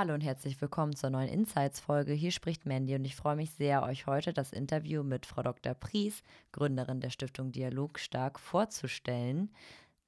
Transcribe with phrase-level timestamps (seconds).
[0.00, 2.14] Hallo und herzlich willkommen zur neuen Insights-Folge.
[2.14, 5.74] Hier spricht Mandy und ich freue mich sehr, euch heute das Interview mit Frau Dr.
[5.74, 9.50] Pries, Gründerin der Stiftung Dialog Stark, vorzustellen.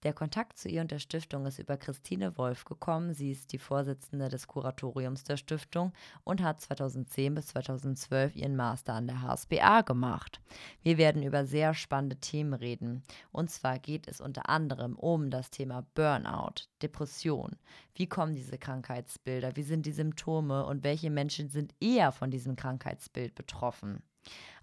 [0.03, 3.15] Der Kontakt zu ihr und der Stiftung ist über Christine Wolf gekommen.
[3.15, 5.93] Sie ist die Vorsitzende des Kuratoriums der Stiftung
[6.25, 10.41] und hat 2010 bis 2012 ihren Master an der HSBA gemacht.
[10.83, 13.05] Wir werden über sehr spannende Themen reden.
[13.31, 17.57] Und zwar geht es unter anderem um das Thema Burnout, Depression.
[17.95, 19.55] Wie kommen diese Krankheitsbilder?
[19.55, 20.67] Wie sind die Symptome?
[20.67, 24.03] Und welche Menschen sind eher von diesem Krankheitsbild betroffen?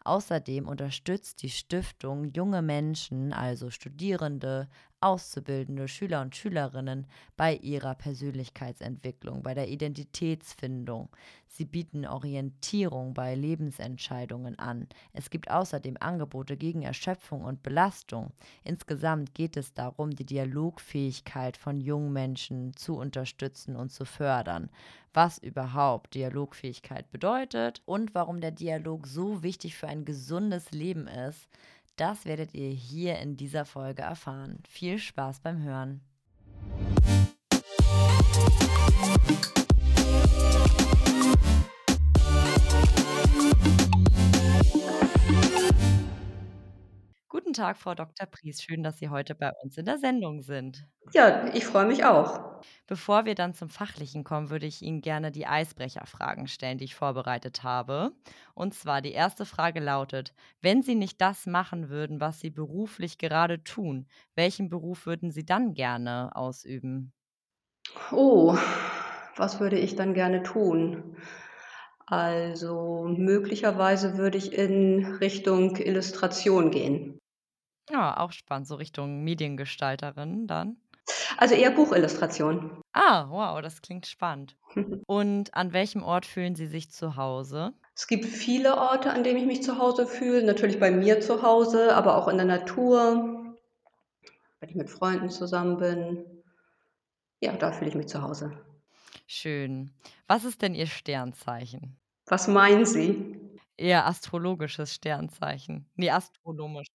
[0.05, 4.70] Außerdem unterstützt die Stiftung junge Menschen, also Studierende,
[5.02, 11.09] Auszubildende, Schüler und Schülerinnen bei ihrer Persönlichkeitsentwicklung, bei der Identitätsfindung.
[11.48, 14.88] Sie bieten Orientierung bei Lebensentscheidungen an.
[15.13, 18.31] Es gibt außerdem Angebote gegen Erschöpfung und Belastung.
[18.63, 24.70] Insgesamt geht es darum, die Dialogfähigkeit von jungen Menschen zu unterstützen und zu fördern.
[25.13, 31.50] Was überhaupt Dialogfähigkeit bedeutet und warum der Dialog so wichtig für ein gesundes Leben ist,
[32.00, 34.64] das werdet ihr hier in dieser Folge erfahren.
[34.67, 36.02] Viel Spaß beim Hören.
[47.50, 48.28] Guten Tag, Frau Dr.
[48.28, 48.61] Pries.
[48.61, 50.88] Schön, dass Sie heute bei uns in der Sendung sind.
[51.14, 52.66] Ja, ich freue mich auch.
[52.88, 56.95] Bevor wir dann zum Fachlichen kommen, würde ich Ihnen gerne die Eisbrecherfragen stellen, die ich
[56.95, 58.11] vorbereitet habe.
[58.53, 63.17] Und zwar die erste Frage lautet, wenn Sie nicht das machen würden, was Sie beruflich
[63.17, 67.14] gerade tun, welchen Beruf würden Sie dann gerne ausüben?
[68.11, 68.55] Oh,
[69.38, 71.16] was würde ich dann gerne tun?
[72.08, 77.19] Also möglicherweise würde ich in Richtung Illustration gehen.
[77.90, 80.78] Ja, auch spannend, so Richtung Mediengestalterin dann.
[81.38, 82.82] Also eher Buchillustration.
[82.94, 84.58] Ah, wow, das klingt spannend.
[85.08, 87.73] Und an welchem Ort fühlen Sie sich zu Hause?
[87.95, 90.44] Es gibt viele Orte, an denen ich mich zu Hause fühle.
[90.44, 93.55] Natürlich bei mir zu Hause, aber auch in der Natur,
[94.60, 96.26] wenn ich mit Freunden zusammen bin.
[97.42, 98.52] Ja, da fühle ich mich zu Hause.
[99.28, 99.94] Schön.
[100.28, 101.98] Was ist denn Ihr Sternzeichen?
[102.28, 103.39] Was meinen Sie?
[103.78, 105.89] Ihr astrologisches Sternzeichen.
[105.95, 106.89] Ne, astronomisch.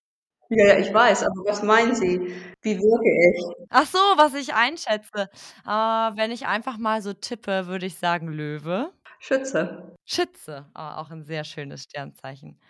[0.51, 2.19] Ja, ja, ich weiß, aber was meinen Sie?
[2.63, 3.67] Wie wirke ich?
[3.71, 5.29] Ach so, was ich einschätze.
[5.67, 8.93] Äh, wenn ich einfach mal so tippe, würde ich sagen Löwe.
[9.19, 9.95] Schütze.
[10.07, 12.61] Schütze, ah, auch 'n sehr schönes Sternzeichen.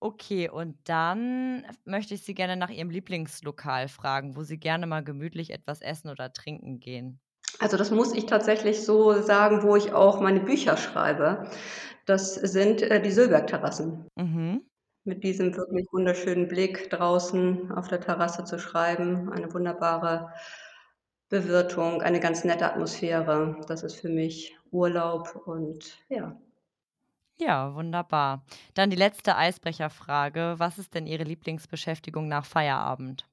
[0.00, 5.04] Okay, und dann möchte ich Sie gerne nach Ihrem Lieblingslokal fragen, wo Sie gerne mal
[5.04, 7.20] gemütlich etwas essen oder trinken gehen.
[7.58, 11.50] Also, das muss ich tatsächlich so sagen, wo ich auch meine Bücher schreibe.
[12.06, 14.06] Das sind, äh, die Söllberg-Terrassen.
[14.18, 14.62] Mhm.
[15.04, 20.32] Mit diesem wirklich wunderschönen Blick draußen auf der Terrasse zu schreiben, eine wunderbare
[21.28, 23.60] Bewirtung, eine ganz nette Atmosphäre.
[23.66, 26.36] Das ist für mich Urlaub und ja.
[27.38, 28.44] Ja, wunderbar.
[28.74, 30.54] Dann die letzte Eisbrecherfrage.
[30.58, 33.26] Was ist denn Ihre Lieblingsbeschäftigung nach Feierabend?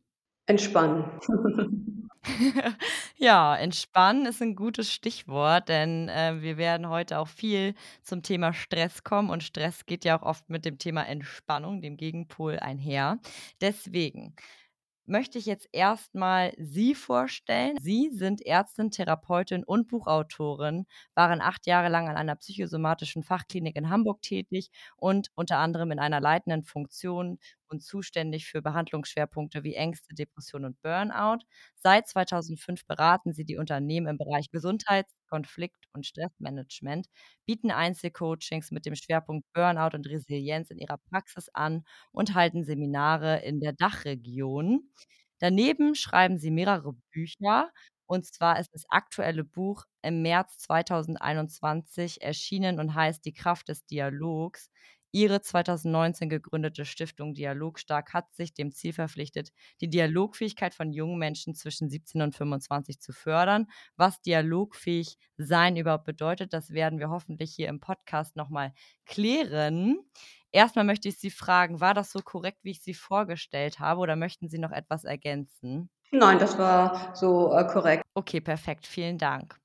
[0.48, 1.06] Entspannen.
[3.18, 8.54] Ja, entspannen ist 'n gutes Stichwort, denn, äh, wir werden heute auch viel zum Thema
[8.54, 13.20] Stress kommen und Stress geht ja auch oft mit dem Thema Entspannung, dem Gegenpol, einher.
[13.62, 14.36] Deswegen
[15.06, 17.78] möchte ich jetzt erst mal Sie vorstellen.
[17.82, 20.86] Sie sind Ärztin, Therapeutin und Buchautorin,
[21.16, 26.00] waren 8 Jahre lang an einer psychosomatischen Fachklinik in Hamburg tätig und unter anderem in
[26.00, 31.40] einer leitenden Funktion und zuständig für Behandlungsschwerpunkte wie Ängste, Depression und Burnout.
[31.76, 37.08] Seit 2005 beraten Sie die Unternehmen im Bereich Gesundheits-, Konflikt und Stressmanagement,
[37.46, 43.40] bieten Einzelcoachings mit dem Schwerpunkt Burnout und Resilienz in Ihrer Praxis an und halten Seminare
[43.44, 44.90] in der Dachregion.
[45.40, 47.72] Daneben schreiben Sie mehrere Bücher,
[48.08, 53.86] und zwar ist das aktuelle Buch im März 2021 erschienen und heißt „Die Kraft des
[53.86, 54.70] Dialogs“.
[55.12, 61.18] Ihre 2019 gegründete Stiftung Dialog Stark hat sich dem Ziel verpflichtet, die Dialogfähigkeit von jungen
[61.18, 63.68] Menschen zwischen 17 und 25 zu fördern.
[63.98, 68.74] Was dialogfähig sein überhaupt bedeutet, das werden wir hoffentlich hier im Podcast noch mal
[69.06, 70.00] klären.
[70.52, 74.00] Erst mal möchte ich Sie fragen, war das so korrekt, wie ich Sie vorgestellt habe,
[74.02, 75.90] oder möchten Sie noch etwas ergänzen?
[76.12, 78.04] Nein, das war so, äh, korrekt.
[78.16, 79.60] Okay, perfekt, vielen Dank.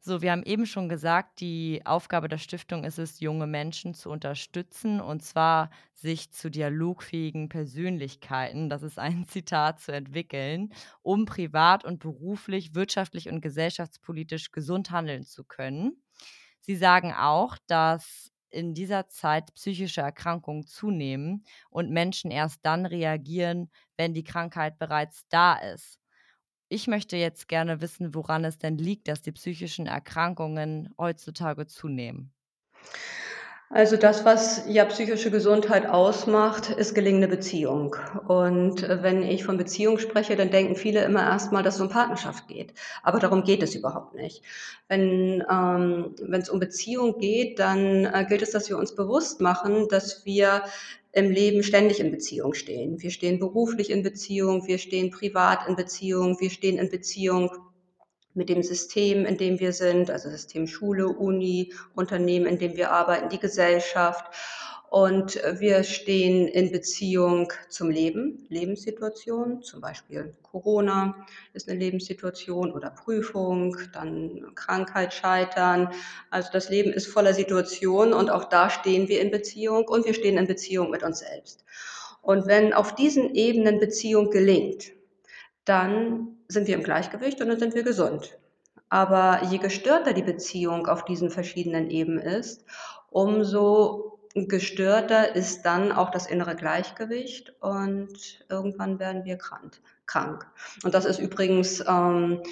[0.00, 4.10] So, wir haben eben schon gesagt, die Aufgabe der Stiftung ist es, junge Menschen zu
[4.10, 10.72] unterstützen, und zwar sich zu dialogfähigen Persönlichkeiten, das ist ein Zitat, zu entwickeln,
[11.02, 16.00] um privat und beruflich, wirtschaftlich und gesellschaftspolitisch gesund handeln zu können.
[16.60, 23.70] Sie sagen auch, dass in dieser Zeit psychische Erkrankungen zunehmen und Menschen erst dann reagieren,
[23.96, 25.98] wenn die Krankheit bereits da ist.
[26.70, 32.30] Ich möchte jetzt gerne wissen, woran es denn liegt, dass die psychischen Erkrankungen heutzutage zunehmen.
[33.70, 37.96] Also das, was ja psychische Gesundheit ausmacht, ist gelingende Beziehung.
[38.26, 41.90] Und, wenn ich von Beziehung spreche, dann denken viele immer erst mal, dass es um
[41.90, 42.72] Partnerschaft geht.
[43.02, 44.42] Aber darum geht es überhaupt nicht.
[44.88, 49.86] Wenn ähm, wenn's um Beziehung geht, dann, äh, gilt es, dass wir uns bewusst machen,
[49.88, 50.62] dass wir
[51.12, 53.00] im Leben ständig in Beziehung stehen.
[53.00, 57.50] Wir stehen beruflich in Beziehung, wir stehen privat in Beziehung, wir stehen in Beziehung
[58.34, 62.92] mit dem System, in dem wir sind, also System Schule, Uni, Unternehmen, in dem wir
[62.92, 64.24] arbeiten, die Gesellschaft.
[64.90, 72.90] Und wir stehen in Beziehung zum Leben, Lebenssituationen, zum Beispiel Corona ist 'ne Lebenssituation oder
[72.90, 75.90] Prüfung, dann Krankheit, Scheitern.
[76.30, 80.14] Also, das Leben ist voller Situationen und auch da stehen wir in Beziehung und wir
[80.14, 81.64] stehen in Beziehung mit uns selbst.
[82.22, 84.92] Und wenn auf diesen Ebenen Beziehung gelingt,
[85.66, 88.38] dann sind wir im Gleichgewicht und dann sind wir gesund.
[88.90, 92.64] Aber je gestörter die Beziehung auf diesen verschiedenen Ebenen ist,
[93.10, 100.46] umso gestörter ist dann auch das innere Gleichgewicht und irgendwann werden wir krank krank.
[100.82, 102.42] Und das ist übrigens, ähm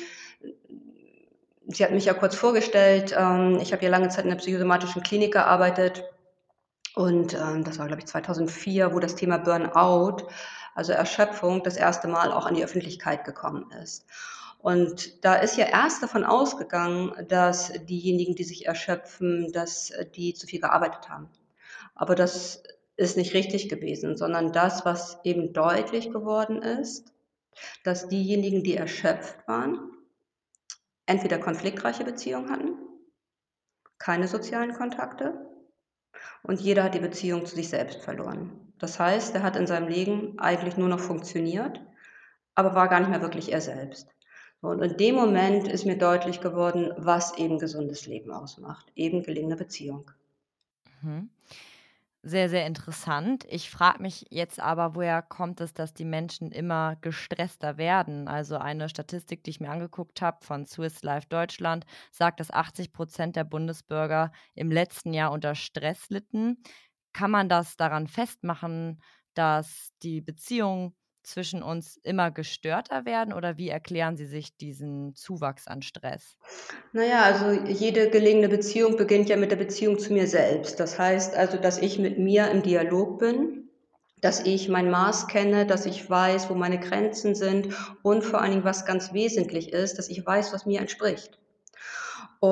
[1.69, 5.03] Sie hatten mich ja kurz vorgestellt, ähm, ich habe ja lange Zeit in der psychosomatischen
[5.03, 6.05] Klinik gearbeitet
[6.95, 10.29] und, ähm, das war, glaube ich, 2004, wo das Thema Burnout,
[10.77, 14.07] also Erschöpfung, das erste Mal auch an die Öffentlichkeit gekommen ist.
[14.59, 20.47] Und da ist ja erst davon ausgegangen, dass diejenigen, die sich erschöpfen, dass die zu
[20.47, 21.29] viel gearbeitet haben.
[21.97, 22.63] Aber das
[22.97, 27.13] ist nicht richtig gewesen, sondern das, was eben deutlich geworden ist,
[27.85, 29.91] dass diejenigen, die erschöpft waren,
[31.07, 32.75] entweder konfliktreiche Beziehungen hatten,
[33.99, 35.47] keine sozialen Kontakte
[36.43, 38.73] und jeder hat die Beziehung zu sich selbst verloren.
[38.79, 41.81] Das heißt, er hat in seinem Leben eigentlich nur noch funktioniert,
[42.55, 44.09] aber war gar nicht mehr wirklich er selbst.
[44.61, 49.57] Und in dem Moment ist mir deutlich geworden, was eben gesundes Leben ausmacht, eben gelingende
[49.57, 50.11] Beziehung.
[51.03, 51.31] Mhm.
[52.29, 53.45] Sehr, sehr interessant.
[53.49, 58.27] Ich frage mich jetzt aber, woher kommt es, dass die Menschen immer gestresster werden?
[58.27, 63.37] Also eine Statistik, die ich mir angeguckt habe von Swiss Life Deutschland, sagt, dass 80%
[63.37, 66.61] der Bundesbürger im letzten Jahr unter Stress litten.
[67.13, 69.01] Kann man das daran festmachen,
[69.35, 70.97] dass die Beziehungen
[71.27, 76.37] zwischen uns immer gestörter werden oder wie erklären Sie sich diesen Zuwachs an Stress?
[76.93, 80.81] Na ja, also jede gelingende Beziehung beginnt ja mit der Beziehung zu mir selbst.
[80.81, 83.71] Das heißt also, dass ich mit mir im Dialog bin,
[84.21, 87.69] dass ich mein Maß kenne, dass ich weiß, wo meine Grenzen sind
[88.03, 91.39] und vor allen Dingen, was ganz wesentlich ist, dass ich weiß, was mir entspricht.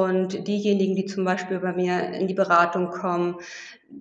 [0.02, 3.36] Und diejenigen, die zum Beispiel bei mir in die Beratung kommen,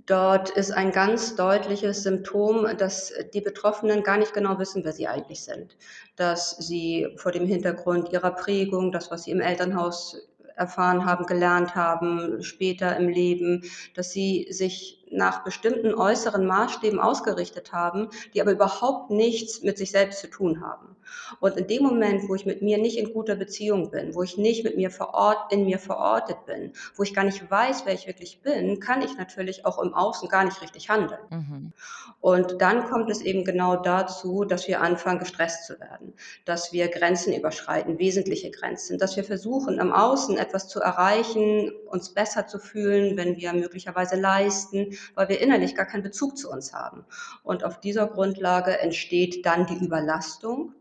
[0.07, 5.07] dort ist ein ganz deutliches Symptom, dass die Betroffenen gar nicht genau wissen, wer sie
[5.07, 5.77] eigentlich sind.
[6.15, 11.75] Dass sie vor dem Hintergrund ihrer Prägung, das, was sie im Elternhaus erfahren haben, gelernt
[11.75, 13.63] haben, später im Leben,
[13.93, 19.91] dass sie sich nach bestimmten äußeren Maßstäben ausgerichtet haben, die aber überhaupt nichts mit sich
[19.91, 20.95] selbst zu tun haben.
[21.39, 24.37] Und in dem Moment, wo ich mit mir nicht in guter Beziehung bin, wo ich
[24.37, 28.07] nicht mit mir verort in mir verortet bin, wo ich gar nicht weiß, wer ich
[28.07, 31.19] wirklich bin, kann ich natürlich auch im Außen gar nicht richtig handeln.
[31.29, 31.73] Mhm.
[32.21, 36.13] Und dann kommt es eben genau dazu, dass wir anfangen, gestresst zu werden,
[36.45, 42.13] dass wir Grenzen überschreiten, wesentliche Grenzen, dass wir versuchen, im Außen etwas zu erreichen, uns
[42.13, 46.73] besser zu fühlen, wenn wir möglicherweise leisten, weil wir innerlich gar keinen Bezug zu uns
[46.73, 47.05] haben.
[47.43, 50.73] Und auf dieser Grundlage entsteht dann die Überlastung.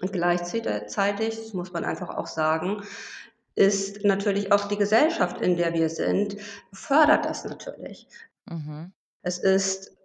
[0.00, 2.82] Und gleichzeitig, das muss man einfach auch sagen,
[3.54, 6.36] ist natürlich auch die Gesellschaft, in der wir sind,
[6.72, 8.06] fördert das natürlich.
[8.46, 8.92] Mhm.
[9.22, 9.96] Es ist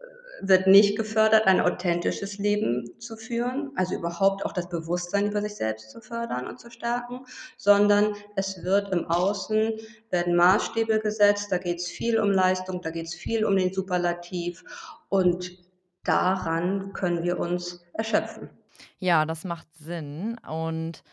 [0.42, 5.56] wird nicht gefördert, ein authentisches Leben zu führen, also überhaupt auch das Bewusstsein über sich
[5.56, 7.26] selbst zu fördern und zu stärken,
[7.58, 9.74] sondern es wird im Außen
[10.10, 14.64] werden Maßstäbe gesetzt, da geht's viel um Leistung, da geht's viel um den Superlativ
[15.10, 15.58] und
[16.04, 18.50] daran können wir uns erschöpfen.
[19.00, 20.38] Ja, das macht Sinn.
[20.48, 21.04] Und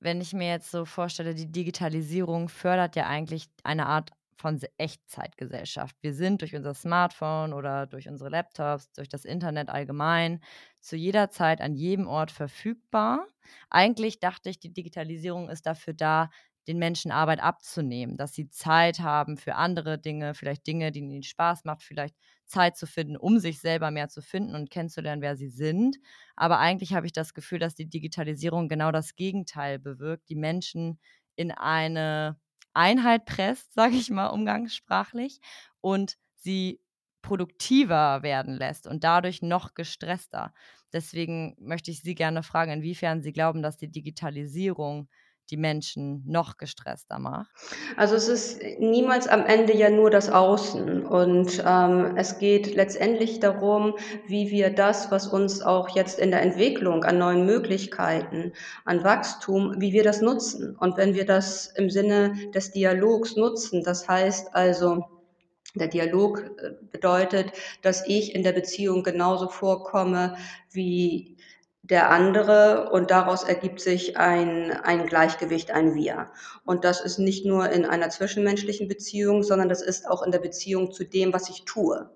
[0.00, 4.68] wenn ich mir jetzt so vorstelle, die Digitalisierung fördert ja eigentlich eine Art von Se
[4.78, 5.96] Echtzeitgesellschaft.
[6.02, 10.40] Wir sind durch unser Smartphone oder durch unsere Laptops, durch das Internet allgemein
[10.80, 13.26] zu jeder Zeit an jedem Ort verfügbar.
[13.70, 16.30] Eigentlich dachte ich, die Digitalisierung ist dafür da,
[16.68, 21.22] den Menschen Arbeit abzunehmen, dass sie Zeit haben für andere Dinge, vielleicht Dinge, die ihnen
[21.22, 22.14] Spaß macht, vielleicht
[22.46, 25.96] Zeit zu finden, um sich selber mehr zu finden und kennenzulernen, wer sie sind.
[26.36, 30.98] Aber eigentlich habe ich das Gefühl, dass die Digitalisierung genau das Gegenteil bewirkt, die Menschen
[31.36, 32.38] in eine
[32.74, 35.40] Einheit presst, sage ich mal umgangssprachlich,
[35.80, 36.80] und sie
[37.22, 40.54] produktiver werden lässt und dadurch noch gestresster.
[40.92, 45.08] Deswegen möchte ich Sie gerne fragen, inwiefern Sie glauben, dass die Digitalisierung
[45.50, 47.50] die Menschen noch gestresster macht?
[47.96, 53.40] Also, es ist niemals am Ende ja nur das Außen und, ähm, es geht letztendlich
[53.40, 53.94] darum,
[54.26, 58.52] wie wir das, was uns auch jetzt in der Entwicklung an neuen Möglichkeiten,
[58.84, 60.76] an Wachstum wie wir das nutzen.
[60.76, 65.04] Und wenn wir das im Sinne des Dialogs nutzen, das heißt also,
[65.74, 67.52] der Dialog, äh, bedeutet,
[67.82, 70.36] dass ich in der Beziehung genauso vorkomme
[70.72, 71.36] wie
[71.90, 76.30] der andere und daraus ergibt sich ein ein Gleichgewicht, ein Wir.
[76.64, 80.38] Und das ist nicht nur in einer zwischenmenschlichen Beziehung, sondern das ist auch in der
[80.38, 82.08] Beziehung zu dem, was ich tue.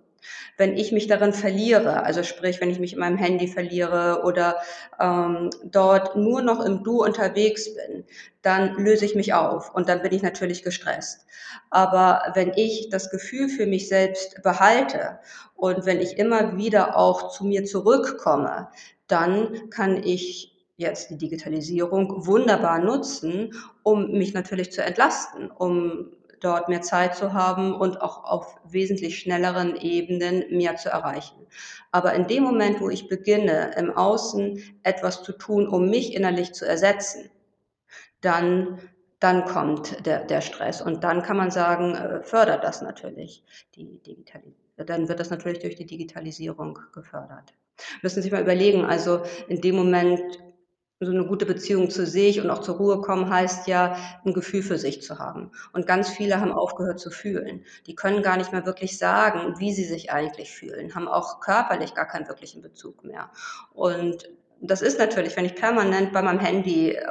[0.57, 4.57] Wenn ich mich darin verliere, also sprich, wenn ich mich in meinem Handy verliere oder,
[5.01, 8.05] ähm, dort nur noch im Du unterwegs bin,
[8.43, 11.27] dann löse ich mich auf und dann bin ich natürlich gestresst.
[11.71, 15.19] Aber wenn ich das Gefühl für mich selbst behalte
[15.57, 18.69] und wenn ich immer wieder auch zu mir zurückkomme,
[19.07, 23.53] dann kann ich jetzt die Digitalisierung wunderbar nutzen,
[23.83, 26.11] um mich natürlich zu entlasten, um
[26.45, 31.47] dort mehr Zeit zu haben und auch auf wesentlich schnelleren Ebenen mehr zu erreichen.
[31.93, 36.53] Aber in dem Moment, wo ich beginne, im Außen etwas zu tun, um mich innerlich
[36.53, 37.31] zu ersetzen,
[38.21, 38.81] dann
[39.21, 43.43] dann kommt der der Stress und dann kann man sagen, äh, fördert das natürlich
[43.75, 47.55] die Digitali dann wird das natürlich durch die Digitalisierung gefördert.
[48.03, 50.21] Müssen Sie sich mal überlegen, also in dem Moment
[51.01, 54.63] so 'ne gute Beziehung zu sich und auch zur Ruhe kommen heißt ja, 'n Gefühl
[54.63, 55.51] für sich zu haben.
[55.73, 57.65] Und ganz viele haben aufgehört zu fühlen.
[57.87, 61.95] Die können gar nicht mehr wirklich sagen, wie sie sich eigentlich fühlen, haben auch körperlich
[61.95, 63.31] gar keinen wirklichen Bezug mehr.
[63.73, 64.29] Und
[64.61, 67.03] das ist natürlich, wenn ich permanent bei meinem Handy, äh,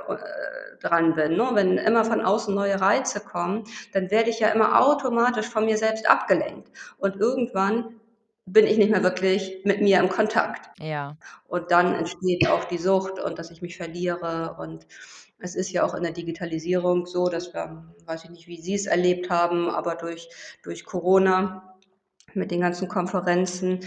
[0.81, 1.49] dran bin, ne?
[1.53, 3.63] Wenn immer von außen neue Reize kommen,
[3.93, 6.69] dann werde ich ja immer automatisch von mir selbst abgelenkt.
[6.97, 7.99] Und irgendwann
[8.45, 10.69] bin ich nicht mehr wirklich mit mir im Kontakt.
[10.79, 11.17] Ja.
[11.47, 14.55] Und dann entsteht auch die Sucht und dass ich mich verliere.
[14.59, 14.85] Und
[15.39, 18.75] es ist ja auch in der Digitalisierung so, dass wir weiß ich nicht, wie Sie
[18.75, 20.29] es erlebt haben, aber durch
[20.61, 21.77] durch Corona
[22.33, 23.79] mit den ganzen Konferenzen,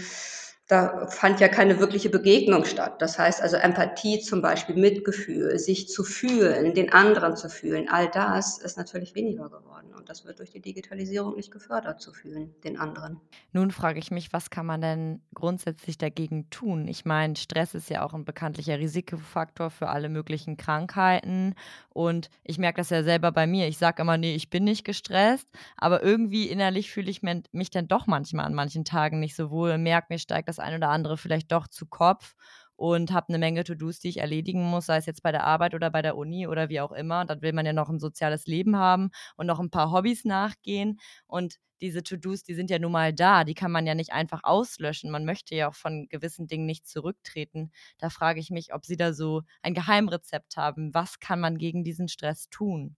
[0.67, 3.01] da fand ja keine wirkliche Begegnung statt.
[3.01, 8.09] Das heißt also Empathie zum Beispiel, Mitgefühl, sich zu fühlen, den anderen zu fühlen, all
[8.09, 12.55] das ist natürlich weniger geworden und das wird durch die Digitalisierung nicht gefördert zu fühlen,
[12.63, 13.21] den anderen.
[13.53, 16.87] Nun frage ich mich, was kann man denn grundsätzlich dagegen tun?
[16.87, 21.55] Ich meine, Stress ist ja auch 'n bekanntlicher Risikofaktor für alle möglichen Krankheiten
[21.89, 23.67] und ich merke das ja selber bei mir.
[23.67, 25.47] Ich sage immer: „Ne, ich bin nicht gestresst“,
[25.77, 29.77] aber irgendwie innerlich fühle ich mich dann doch manchmal an manchen Tagen nicht so wohl,
[29.77, 32.35] merke, mir steigt das ein oder andere vielleicht doch zu Kopf
[32.75, 35.73] und habe 'ne Menge To-dos, die ich erledigen muss, sei es jetzt bei der Arbeit
[35.75, 37.25] oder bei der Uni oder wie auch immer.
[37.25, 40.99] Dann will man ja noch 'n soziales Leben haben und noch 'n paar Hobbys nachgehen.
[41.27, 44.41] Und diese To-dos, die sind ja nun mal da, die kann man ja nicht einfach
[44.43, 45.11] auslöschen.
[45.11, 47.71] Man möchte ja auch von gewissen Dingen nicht zurücktreten.
[47.99, 50.93] Da frage ich mich, ob Sie da so ein Geheimrezept haben.
[50.93, 52.95] Was kann man gegen diesen Stress tun?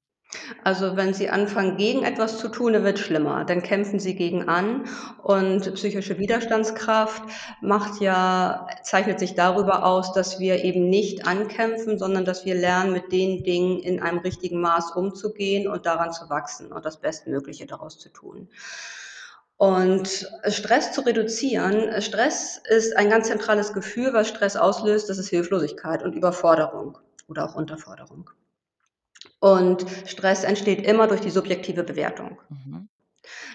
[0.63, 3.45] Also, wenn Sie anfangen, gegen etwas zu tun, dann wird's schlimmer.
[3.45, 4.83] Dann kämpfen Sie gegen an
[5.23, 7.23] und psychische Widerstandskraft
[7.61, 12.93] macht ja zeichnet sich darüber aus, dass wir eben nicht ankämpfen, sondern dass wir lernen,
[12.93, 17.65] mit den Dingen in einem richtigen Maß umzugehen und daran zu wachsen und das Bestmögliche
[17.65, 18.49] daraus zu tun.
[19.57, 25.29] Und Stress zu reduzieren Stress ist ein ganz zentrales Gefühl, was Stress auslöst, das ist
[25.29, 28.29] Hilflosigkeit und Überforderung oder auch Unterforderung.
[29.39, 32.39] Und Stress entsteht immer durch die subjektive Bewertung.
[32.49, 32.89] Mhm.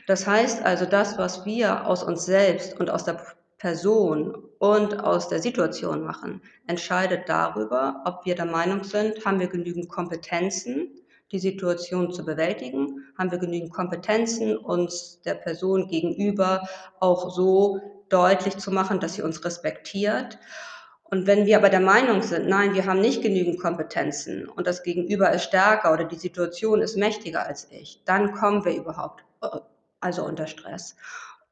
[0.06, 3.20] Das heißt also, das, was wir aus uns selbst und aus der
[3.58, 9.48] Person und aus der Situation machen, entscheidet darüber, ob wir der Meinung sind, haben wir
[9.48, 10.90] genügend Kompetenzen,
[11.32, 13.04] die Situation zu bewältigen?
[13.18, 16.68] Haben wir genügend Kompetenzen, uns der Person gegenüber
[17.00, 20.38] auch so deutlich zu machen, dass sie uns respektiert?
[21.04, 24.82] Und wenn wir aber der Meinung sind: „Nein, wir haben nicht genügend Kompetenzen und das
[24.82, 29.49] Gegenüber ist stärker oder die Situation ist mächtiger als ich“, dann kommen wir überhaupt äh,
[30.00, 30.96] also unter Stress.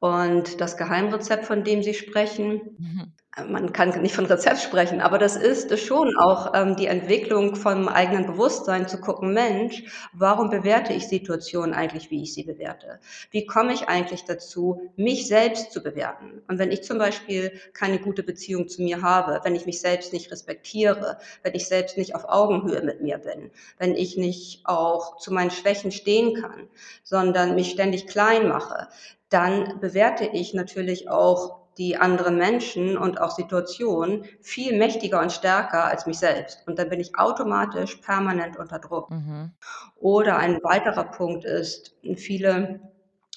[0.00, 3.12] Und das Geheimrezept, von dem Sie sprechen Mhm.
[3.48, 7.88] Man kann nicht von Rezept sprechen, aber das ist schon auch, ähm, die Entwicklung vom
[7.88, 13.00] eigenen Bewusstsein zu gucken: „Mensch, warum bewerte ich Situationen eigentlich, wie ich sie bewerte?
[13.30, 17.98] Wie komme ich eigentlich dazu, mich selbst zu bewerten?“ Und wenn ich zum Beispiel keine
[17.98, 22.14] gute Beziehung zu mir habe, wenn ich mich selbst nicht respektiere, wenn ich selbst nicht
[22.14, 26.68] auf Augenhöhe mit mir bin, wenn ich nicht auch zu meinen Schwächen stehen kann,
[27.02, 28.88] sondern mich ständig klein mache,
[29.30, 35.84] dann bewerte ich natürlich auch die anderen Menschen und auch Situationen viel mächtiger und stärker
[35.84, 36.66] als mich selbst.
[36.66, 39.10] Und dann bin ich automatisch permanent unter Druck.
[39.10, 39.52] Mhm.
[39.96, 42.80] Oder ein weiterer Punkt ist, viele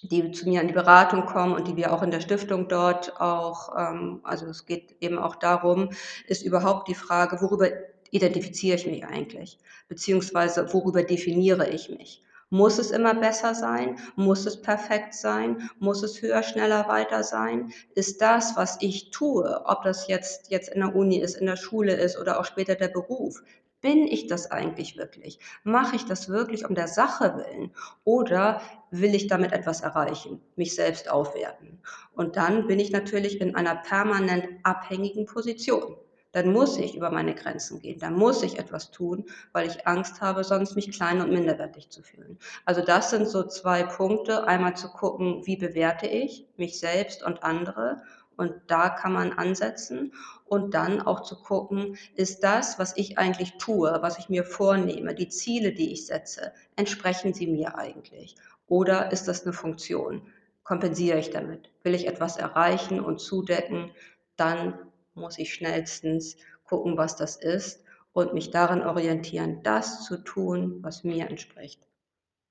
[0.04, 3.20] die zu mir in die Beratung kommen und die wir auch in der Stiftung dort
[3.20, 5.90] auch ähm, also, es geht eben auch darum,
[6.28, 7.70] ist überhaupt die Frage: „Worüber
[8.12, 12.22] identifiziere ich mich eigentlich?“ Beziehungsweise worüber definiere ich mich?
[12.56, 14.00] Muss es immer besser sein?
[14.16, 15.70] Muss es perfekt sein?
[15.80, 17.74] Muss es höher, schneller, weiter sein?
[17.96, 21.58] Ist das, was ich tue, ob das jetzt jetzt in der Uni ist, in der
[21.58, 23.44] Schule ist oder auch später der Beruf
[23.82, 25.38] bin ich das eigentlich wirklich?
[25.64, 27.72] Mache ich das wirklich um der Sache willen
[28.04, 31.82] oder will ich damit etwas erreichen, mich selbst aufwerten?
[32.14, 35.98] Und dann bin ich natürlich in einer permanent abhängigen Position.
[36.36, 37.98] Dann muss ich über meine Grenzen gehen.
[38.00, 39.24] Dann muss ich etwas tun,
[39.54, 42.38] weil ich Angst habe, sonst mich klein und minderwertig zu fühlen.
[42.66, 44.46] Also, das sind so 2 Punkte.
[44.46, 48.02] Einmal zu gucken, wie bewerte ich mich selbst und andere?
[48.36, 50.12] Und da kann man ansetzen
[50.44, 55.16] und dann auch zu gucken, ist das, was ich eigentlich tue, was ich mir vornehme,
[55.16, 58.36] die Ziele, die ich setze, entsprechen sie mir eigentlich?
[58.68, 60.28] Oder ist das 'ne Funktion?
[60.64, 61.72] Kompensiere ich damit?
[61.84, 63.92] Will ich etwas erreichen und zudecken,
[64.36, 64.78] dann
[65.16, 71.04] muss ich schnellstens gucken, was das ist und mich daran orientieren, das zu tun, was
[71.04, 71.82] mir entspricht.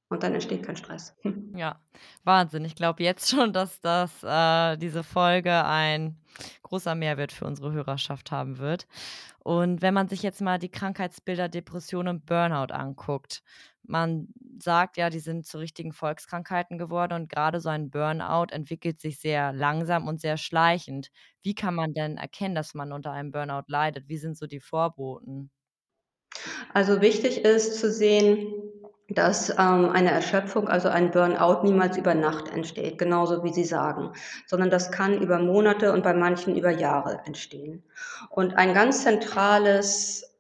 [0.09, 1.17] Und dann entsteht kein Stress.
[1.57, 1.81] Ja,
[2.25, 2.65] Wahnsinn.
[2.65, 6.19] Ich glaube jetzt schon, dass das äh, diese Folge ein
[6.63, 8.89] großer Mehrwert für unsere Hörerschaft haben wird.
[9.41, 13.43] Und wenn man sich jetzt mal die Krankheitsbilder Depression und Burnout anguckt.
[13.85, 19.01] Man sagt ja, die sind zu richtigen Volkskrankheiten geworden und grade so ein Burnout entwickelt
[19.01, 21.11] sich sehr langsam und sehr schleichend.
[21.43, 24.09] Wie kann man denn erkennen, dass man unter einem Burnout leidet?
[24.09, 25.51] Wie sind so die Vorboten?
[26.73, 28.53] Also, wichtig ist zu sehen,
[29.09, 34.13] dass, ähm, eine Erschöpfung, also ein Burnout niemals über Nacht entsteht, genauso wie Sie sagen,
[34.47, 37.83] sondern das kann über Monate und bei manchen über Jahre entstehen.
[38.31, 40.31] Und ein ganz zentrales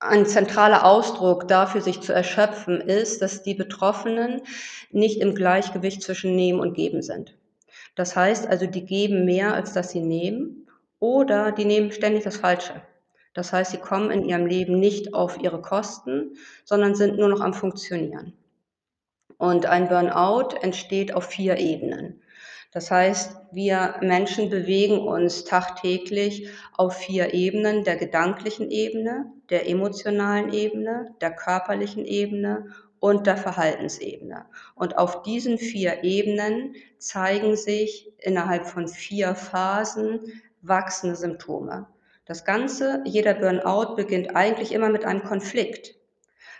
[0.00, 4.42] ein zentraler Ausdruck dafür, sich zu erschöpfen, ist, dass die Betroffenen
[4.90, 7.34] nicht im Gleichgewicht zwischen Nehmen und Geben sind.
[7.94, 10.68] Das heißt also, die geben mehr, als dass sie nehmen
[10.98, 12.82] oder die nehmen ständig das Falsche.
[13.34, 17.40] Das heißt, sie kommen in ihrem Leben nicht auf ihre Kosten, sondern sind nur noch
[17.40, 18.32] am Funktionieren.
[19.36, 22.22] Und ein Burnout entsteht auf 4 Ebenen.
[22.70, 30.52] Das heißt, wir Menschen bewegen uns tagtäglich auf 4 Ebenen, der gedanklichen Ebene, der emotionalen
[30.52, 34.46] Ebene, der körperlichen Ebene und der Verhaltensebene.
[34.74, 40.20] Und auf diesen 4 Ebenen zeigen sich innerhalb von 4 Phasen
[40.62, 41.86] wachsende Symptome.
[42.26, 45.94] Das Ganze jeder Burnout beginnt eigentlich immer mit einem Konflikt.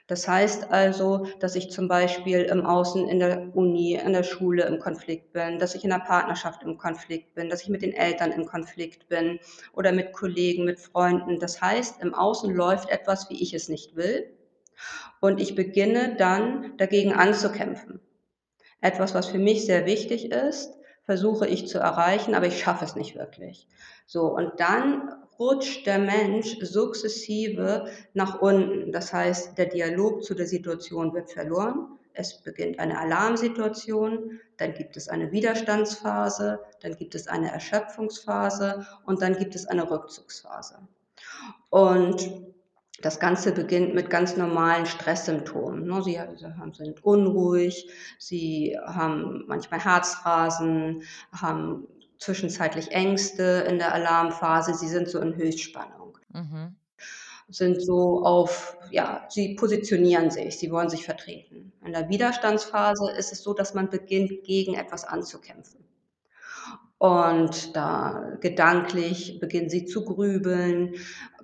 [0.06, 4.64] Das heißt also, dass ich zum Beispiel im Außen in der Uni, in der Schule
[4.64, 7.94] im Konflikt bin, dass ich in der Partnerschaft im Konflikt bin, dass ich mit den
[7.94, 9.40] Eltern im Konflikt bin
[9.72, 11.38] oder mit Kollegen, mit Freunden.
[11.38, 14.30] Das heißt, im Außen läuft etwas, wie ich es nicht will,
[15.20, 18.00] und ich beginne dann dagegen anzukämpfen.
[18.82, 20.74] Etwas, was für mich sehr wichtig ist,
[21.04, 23.66] versuche ich zu erreichen, aber ich schaffe es nicht wirklich.
[24.06, 28.92] So, und dann rutscht der Mensch sukzessive nach unten.
[28.92, 31.98] Das heißt, der Dialog zu der Situation wird verloren.
[32.12, 39.20] Es beginnt eine Alarmsituation, dann gibt es eine Widerstandsphase, dann gibt es eine Erschöpfungsphase und
[39.20, 40.78] dann gibt es eine Rückzugsphase.
[41.70, 42.30] Und
[43.02, 46.02] das Ganze beginnt mit ganz normalen Stresssymptomen, ne?
[46.04, 46.20] Sie
[46.74, 51.88] sind unruhig, sie haben manchmal Herzrasen, haben
[52.24, 56.18] zwischenzeitlich Ängste in der Alarmphase, sie sind so in Höchstspannung.
[56.32, 56.76] Mhm.
[57.48, 61.72] Sind so auf ja, sie positionieren sich, sie wollen sich vertreten.
[61.84, 65.84] In der Widerstandsphase ist es so, dass man beginnt, gegen etwas anzukämpfen.
[67.04, 70.94] Und da gedanklich beginnen sie zu grübeln,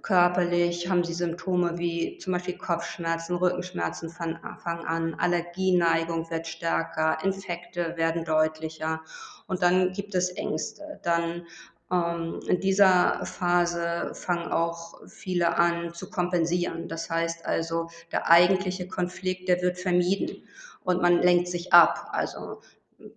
[0.00, 6.46] körperlich haben sie Symptome wie zum Beispiel Kopfschmerzen, Rückenschmerzen fan a fangen an, Allergieneigung wird
[6.46, 9.02] stärker, Infekte werden deutlicher
[9.48, 10.98] und dann gibt es Ängste.
[11.02, 11.46] Dann,
[11.92, 16.88] ähm, in dieser Phase fangen auch viele an zu kompensieren.
[16.88, 20.42] Das heißt also, der eigentliche Konflikt, der wird vermieden
[20.84, 22.08] und man lenkt sich ab.
[22.12, 22.62] Also,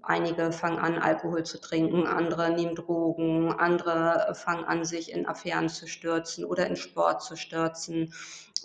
[0.04, 5.70] einige fangen an, Alkohol zu trinken, andere nehmen Drogen, andere fangen an, sich in Affären
[5.70, 8.14] zu stürzen oder in Sport zu stürzen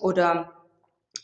[0.00, 0.52] oder,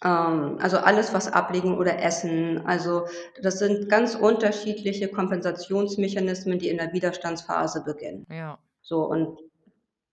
[0.04, 3.06] ähm also, alles, was Ablenkung oder Essen also,
[3.42, 8.26] das sind ganz unterschiedliche Kompensationsmechanismen, die in der Widerstandsphase beginnen.
[8.30, 8.58] Ja.
[8.82, 9.38] So, und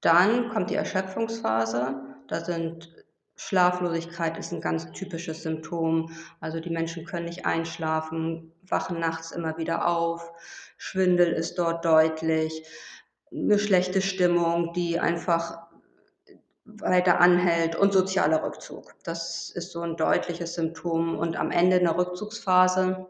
[0.02, 1.96] dann kommt die Erschöpfungsphase.
[2.30, 2.91] Da sind
[3.38, 6.12] Schlaflosigkeit ist 'n ganz typisches Symptom.
[6.41, 10.31] Also, die Menschen können nicht einschlafen, wachen nachts immer wieder auf,
[10.77, 12.63] Schwindel ist dort deutlich,
[13.31, 15.60] 'ne schlechte Stimmung, die einfach
[16.65, 18.95] weiter anhält und sozialer Rückzug.
[19.03, 23.07] Das ist so 'n deutliches Symptom und am Ende in der Rückzugsphase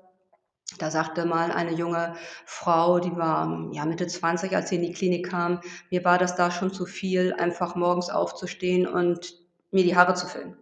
[0.80, 4.94] Da sagte mal eine junge Frau, die war, ja, Mitte 20, als sie in die
[4.94, 9.36] Klinik kam: „Mir war das da schon zu viel, einfach morgens aufzustehen und
[9.72, 10.58] mir die Haare zu föhnen.“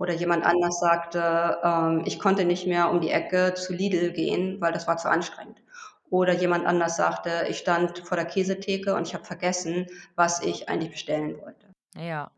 [0.00, 4.60] Oder jemand anders sagte, ähm: „Ich konnte nicht mehr um die Ecke zu Lidl gehen,
[4.60, 5.62] weil das war zu anstrengend.“
[6.10, 9.86] Oder jemand anders sagte: „Ich stand vor der Käsetheke und ich habe vergessen,
[10.16, 12.32] was ich eigentlich bestellen wollte.“ Ja.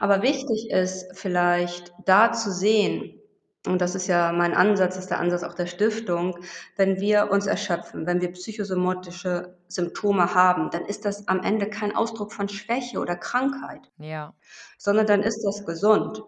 [0.00, 3.20] Aber wichtig ist vielleicht da zu sehen
[3.66, 6.38] und das ist ja mein Ansatz, das ist der Ansatz auch der Stiftung,
[6.76, 11.96] wenn wir uns erschöpfen, wenn wir psychosomatische Symptome haben, dann ist das am Ende kein
[11.96, 14.34] Ausdruck von Schwäche oder Krankheit, Ja.
[14.78, 16.22] sondern dann ist das gesund.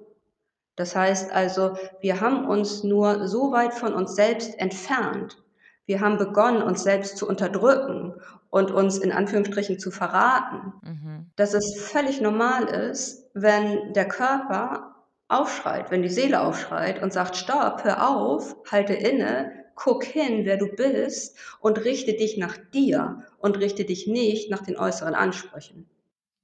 [0.77, 5.43] Das heißt also, wir haben uns nur so weit von uns selbst entfernt.
[5.87, 8.15] Wir haben begonnen, uns selbst zu unterdrücken
[8.51, 11.31] und uns in Anführungsstrichen zu verraten, Mhm.
[11.37, 14.95] dass es völlig normal ist, wenn der Körper
[15.29, 20.57] aufschreit, wenn die Seele aufschreit und sagt: „Stopp, hör auf, halte inne, guck hin, wer
[20.57, 25.89] du bist und richte dich nach dir und richte dich nicht nach den äußeren Ansprüchen.“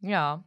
[0.01, 0.45] Ja.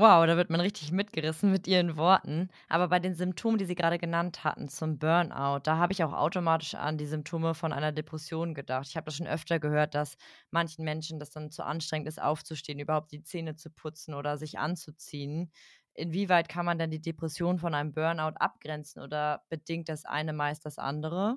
[0.00, 2.48] Wow, da wird man richtig mitgerissen mit Ihren Worten.
[2.70, 6.14] Aber bei den Symptomen, die Sie grade genannt hatten zum Burnout, da habe ich auch
[6.14, 8.86] automatisch an die Symptome von einer Depression gedacht.
[8.88, 10.16] Ich habe das schon öfter gehört, dass
[10.50, 14.58] manchen Menschen das dann zu anstrengend ist, aufzustehen, überhaupt die Zähne zu putzen oder sich
[14.58, 15.52] anzuziehen.
[15.92, 20.64] Inwieweit kann man denn die Depression von einem Burnout abgrenzen oder bedingt das eine meist
[20.64, 21.36] das andere?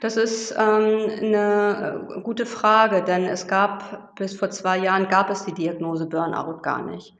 [0.00, 5.28] Das ist, ähm, 'ne, äh, gute Frage, denn es gab bis vor 2 Jahren gab
[5.30, 7.16] es die Diagnose Burnout gar nicht.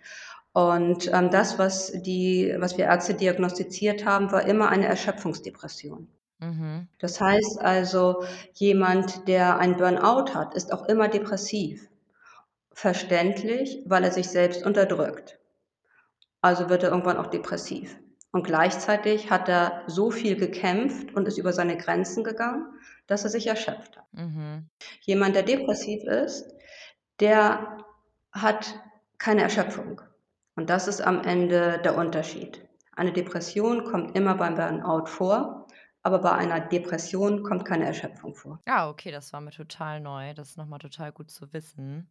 [0.53, 6.09] Und, ähm, das, was die was wir Ärzte diagnostiziert haben, war immer eine Erschöpfungsdepression.
[6.41, 6.89] Mhm.
[7.01, 8.25] Das heißt also,
[8.55, 11.89] jemand, der ein Burnout hat, ist auch immer depressiv.
[12.73, 15.39] Verständlich, weil er sich selbst unterdrückt.
[16.43, 17.97] Also wird er irgendwann auch depressiv.
[18.31, 22.67] Und gleichzeitig hat er so viel gekämpft und ist über seine Grenzen gegangen,
[23.07, 24.07] dass er sich erschöpft hat.
[24.13, 24.69] Mhm.
[25.01, 26.45] Jemand, der depressiv ist,
[27.21, 27.79] der
[28.33, 28.79] hat
[29.19, 30.03] keine Erschöpfung.
[30.57, 32.69] Und das ist am Ende der Unterschied.
[32.95, 35.67] Eine Depression kommt immer beim Burnout vor,
[36.03, 38.61] aber bei einer Depression kommt keine Erschöpfung vor.
[38.67, 40.35] Ah, okay, das war mir total neu.
[40.35, 42.09] Das ist noch mal total gut zu wissen.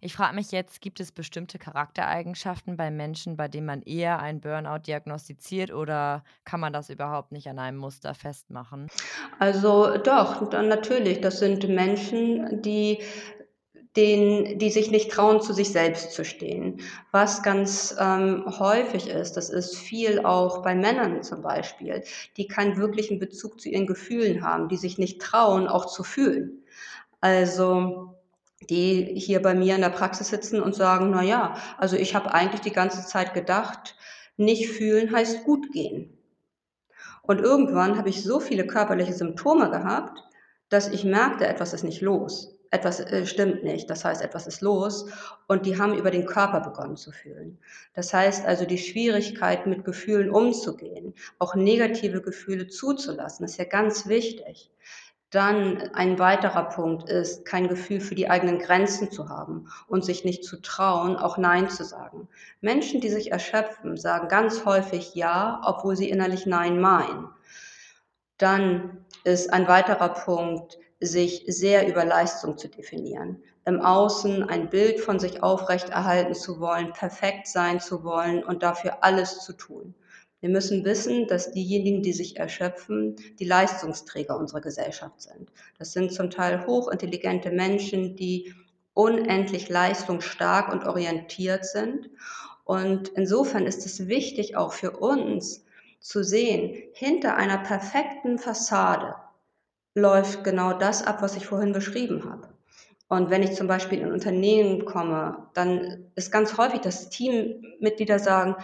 [0.00, 4.40] Ich frage mich jetzt, gibt es bestimmte Charaktereigenschaften bei Menschen, bei denen man eher einen
[4.40, 8.90] Burnout diagnostiziert oder kann man das überhaupt nicht an einem Muster festmachen?
[9.38, 11.20] Also doch, natürlich.
[11.20, 13.02] Das sind Menschen, die
[13.96, 16.80] den die sich nicht trauen, zu sich selbst zu stehen.
[17.12, 22.04] Was ganz, ähm, häufig ist, das ist viel auch bei Männern zum Beispiel,
[22.36, 26.62] die keinen wirklichen Bezug zu ihren Gefühlen haben, die sich nicht trauen, auch zu fühlen.
[27.22, 28.15] Also,
[28.70, 32.32] die hier bei mir in der Praxis sitzen und sagen: „Na ja, also ich habe
[32.34, 33.96] eigentlich die ganze Zeit gedacht,
[34.36, 36.18] nicht fühlen heißt gut gehen.“
[37.22, 40.22] Und irgendwann habe ich so viele körperliche Symptome gehabt,
[40.68, 42.52] dass ich merkte, etwas ist nicht los.
[42.70, 43.88] Etwas, äh, stimmt nicht.
[43.90, 45.06] Das heißt, etwas ist los
[45.46, 47.58] und die haben über den Körper begonnen zu fühlen.
[47.94, 54.08] Das heißt also, die Schwierigkeit, mit Gefühlen umzugehen, auch negative Gefühle zuzulassen, ist ja ganz
[54.08, 54.70] wichtig.
[55.36, 60.24] Dann ein weiterer Punkt ist, kein Gefühl für die eigenen Grenzen zu haben und sich
[60.24, 62.26] nicht zu trauen, auch nein zu sagen.
[62.62, 67.28] Menschen, die sich erschöpfen, sagen ganz häufig ja, obwohl sie innerlich nein meinen.
[68.38, 73.42] Dann ist ein weiterer Punkt, sich sehr über Leistung zu definieren.
[73.66, 79.04] Im Außen ein Bild von sich aufrechterhalten zu wollen, perfekt sein zu wollen und dafür
[79.04, 79.94] alles zu tun.
[80.40, 85.50] Wir müssen wissen, dass diejenigen, die sich erschöpfen, die Leistungsträger unserer Gesellschaft sind.
[85.78, 88.52] Das sind zum Teil hochintelligente Menschen, die
[88.92, 92.10] unendlich leistungsstark und orientiert sind.
[92.64, 95.64] Und insofern ist es wichtig, auch für uns
[96.00, 99.14] zu sehen, hinter einer perfekten Fassade
[99.94, 102.48] läuft genau das ab, was ich vorhin beschrieben habe.
[103.08, 108.56] Und wenn ich zum Beispiel in Unternehmen komme, dann ist ganz häufig, dass Teammitglieder sagen: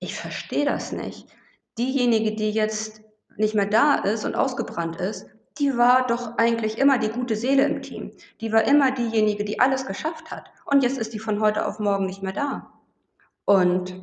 [0.00, 1.28] „Ich verstehe das nicht.
[1.76, 3.02] Diejenige, die jetzt
[3.36, 5.26] nicht mehr da ist und ausgebrannt ist,
[5.58, 8.12] die war doch eigentlich immer die gute Seele im Team.
[8.40, 10.50] Die war immer diejenige, die alles geschafft hat.
[10.64, 12.72] Und jetzt ist die von heute auf morgen nicht mehr da.“
[13.44, 13.96] Und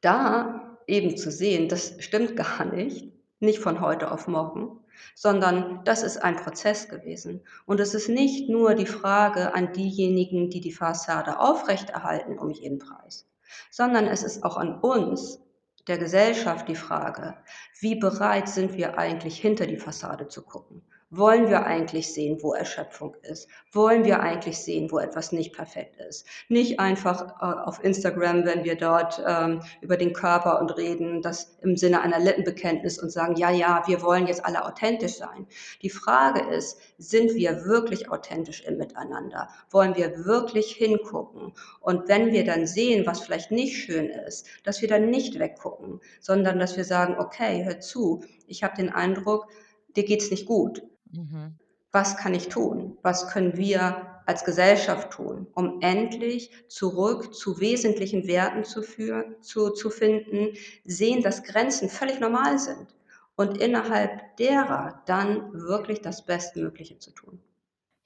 [0.00, 4.80] da eben zu sehen, das stimmt gar nicht, nicht von heute auf morgen,
[5.14, 7.42] sondern das ist ein Prozess gewesen.
[7.66, 12.78] Und es ist nicht nur die Frage an diejenigen, die die Fassade aufrechterhalten um jeden
[12.78, 13.26] Preis,
[13.70, 15.40] sondern es ist auch an uns,
[15.86, 17.36] der Gesellschaft, die Frage:
[17.80, 20.82] Wie bereit sind wir eigentlich, hinter die Fassade zu gucken?
[21.10, 23.48] Wollen wir eigentlich sehen, wo Erschöpfung ist?
[23.72, 26.26] Wollen wir eigentlich sehen, wo etwas nicht perfekt ist?
[26.48, 31.56] Nicht einfach äh, auf Instagram, wenn wir dort ähm, über den Körper und reden, das
[31.62, 35.46] im Sinne einer Lippenbekenntnis und sagen, ja, ja, wir wollen jetzt alle authentisch sein.
[35.82, 39.48] Die Frage ist, sind wir wirklich authentisch im Miteinander?
[39.70, 41.52] Wollen wir wirklich hingucken?
[41.80, 46.00] Und wenn wir dann sehen, was vielleicht nicht schön ist, dass wir dann nicht weggucken,
[46.20, 49.46] sondern dass wir sagen, okay, hör zu, ich habe den Eindruck,
[49.94, 50.82] dir geht's nicht gut.
[51.16, 51.54] Mhm.
[51.92, 52.98] Was kann ich tun?
[53.02, 59.70] Was können wir als Gesellschaft tun, um endlich zurück zu wesentlichen Werten zu, führen, zu,
[59.70, 62.94] zu finden, sehen, dass Grenzen völlig normal sind
[63.36, 67.40] und innerhalb derer dann wirklich das Bestmögliche zu tun.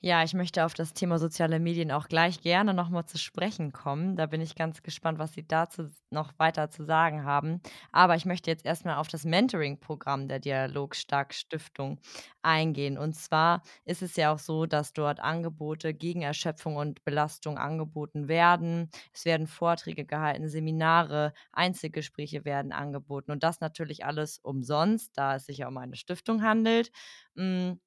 [0.00, 4.14] Ja, ich möchte auf das Thema soziale Medien auch gleich gerne nochmal zu sprechen kommen.
[4.14, 7.61] Da bin ich ganz gespannt, was Sie dazu noch weiter zu sagen haben.
[7.90, 11.98] Aber ich möchte jetzt erstmal auf das Mentoring-Programm der Dialogstark Stiftung
[12.42, 12.96] eingehen.
[12.96, 18.28] Und zwar ist es ja auch so, dass dort Angebote gegen Erschöpfung und Belastung angeboten
[18.28, 18.90] werden.
[19.12, 23.32] Es werden Vorträge gehalten, Seminare, Einzelgespräche werden angeboten.
[23.32, 26.92] Und das natürlich alles umsonst, da es sich ja um eine Stiftung handelt.
[27.37, 27.80] Hm,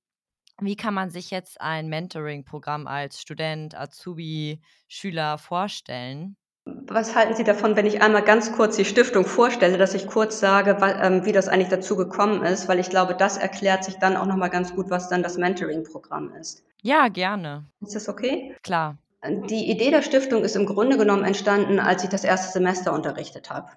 [0.61, 6.37] wie kann man sich jetzt ein Mentoring-Programm als Student, Azubi, Schüler vorstellen?
[6.65, 10.39] Was halten Sie davon, wenn ich einmal ganz kurz die Stiftung vorstelle, dass ich kurz
[10.39, 14.15] sage, ähm, wie das eigentlich dazu gekommen ist, weil ich glaube, das erklärt sich dann
[14.15, 16.63] auch noch mal ganz gut, was dann das Mentoring-Programm ist.
[16.83, 17.65] Ja, gerne.
[17.81, 18.55] Ist das okay?
[18.61, 18.97] Klar.
[19.23, 23.49] Die Idee der Stiftung ist im Grunde genommen entstanden, als ich das erste Semester unterrichtet
[23.49, 23.69] habe.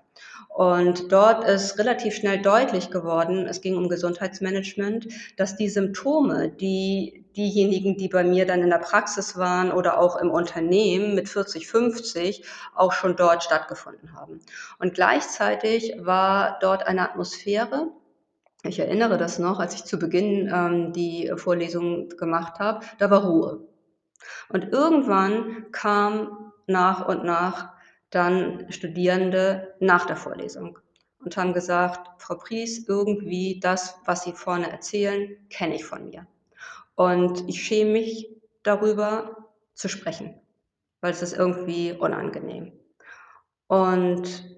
[0.54, 7.24] Und dort ist relativ schnell deutlich geworden, es ging um Gesundheitsmanagement, dass die Symptome, die
[7.36, 11.66] diejenigen, die bei mir dann in der Praxis waren oder auch im Unternehmen mit 40,
[11.66, 12.44] 50
[12.76, 14.38] auch schon dort stattgefunden haben.
[14.78, 17.88] Und gleichzeitig war dort eine Atmosphäre,
[18.62, 23.24] ich erinnere das noch, als ich zu Beginn ähm, die Vorlesung gemacht habe, da war
[23.24, 23.66] Ruhe.
[24.48, 27.73] Und irgendwann kam nach und nach
[28.14, 30.78] dann Studierende nach der Vorlesung
[31.18, 36.26] und haben gesagt, Frau Pries, irgendwie das, was Sie vorne erzählen, kenne ich von mir.
[36.94, 38.30] Und ich schäme mich
[38.62, 40.34] darüber zu sprechen,
[41.00, 42.72] weil es ist irgendwie unangenehm.
[43.66, 44.54] Und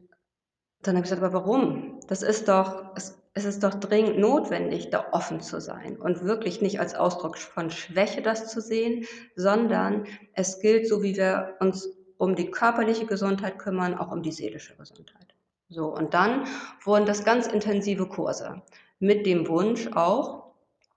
[0.83, 2.01] dann habe ich gesagt, aber warum?
[2.09, 6.61] Das ist doch, es, es ist doch dringend notwendig, da offen zu sein und wirklich
[6.61, 11.96] nicht als Ausdruck von Schwäche das zu sehen, sondern es gilt, so wie wir uns
[12.19, 15.35] um die körperliche Gesundheit kümmern, auch um die seelische Gesundheit.
[15.69, 16.47] So, und dann
[16.85, 18.63] wurden das ganz intensive Kurse
[18.99, 20.53] mit dem Wunsch auch,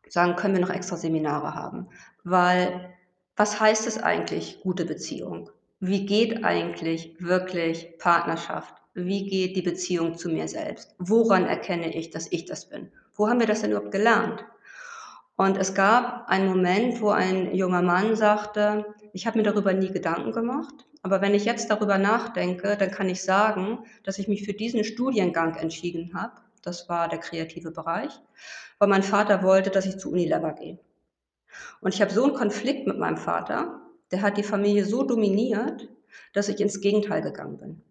[0.07, 1.89] sagen, können wir noch extra Seminare haben,
[2.23, 2.93] weil
[3.35, 5.49] was heißt es eigentlich, gute Beziehung?
[5.79, 8.79] Wie geht eigentlich wirklich Partnerschaft?
[9.07, 10.95] wie geht die Beziehung zu mir selbst?
[10.97, 12.91] Woran erkenne ich, dass ich das bin?
[13.13, 14.45] Wo haben wir das denn überhaupt gelernt?
[15.39, 19.89] Und es gab einen Moment, wo ein junger Mann sagte, ich habe mir darüber nie
[19.89, 24.43] Gedanken gemacht, aber wenn ich jetzt darüber nachdenke, dann kann ich sagen, dass ich mich
[24.43, 26.33] für diesen Studiengang entschieden habe.
[26.61, 28.19] Das war der kreative Bereich,
[28.79, 30.77] weil mein Vater wollte, dass ich zu Unilever gehe.
[31.79, 33.79] Und ich habe so einen Konflikt mit meinem Vater,
[34.11, 35.87] der hat die Familie so dominiert,
[36.33, 37.81] dass ich ins Gegenteil gegangen bin.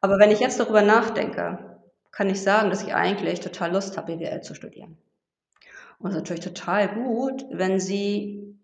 [0.00, 1.78] Aber wenn ich jetzt darüber nachdenke,
[2.10, 4.98] kann ich sagen, dass ich eigentlich total Lust habe, BWL zu studieren.
[5.98, 8.56] Und es ist natürlich total gut, wenn Sie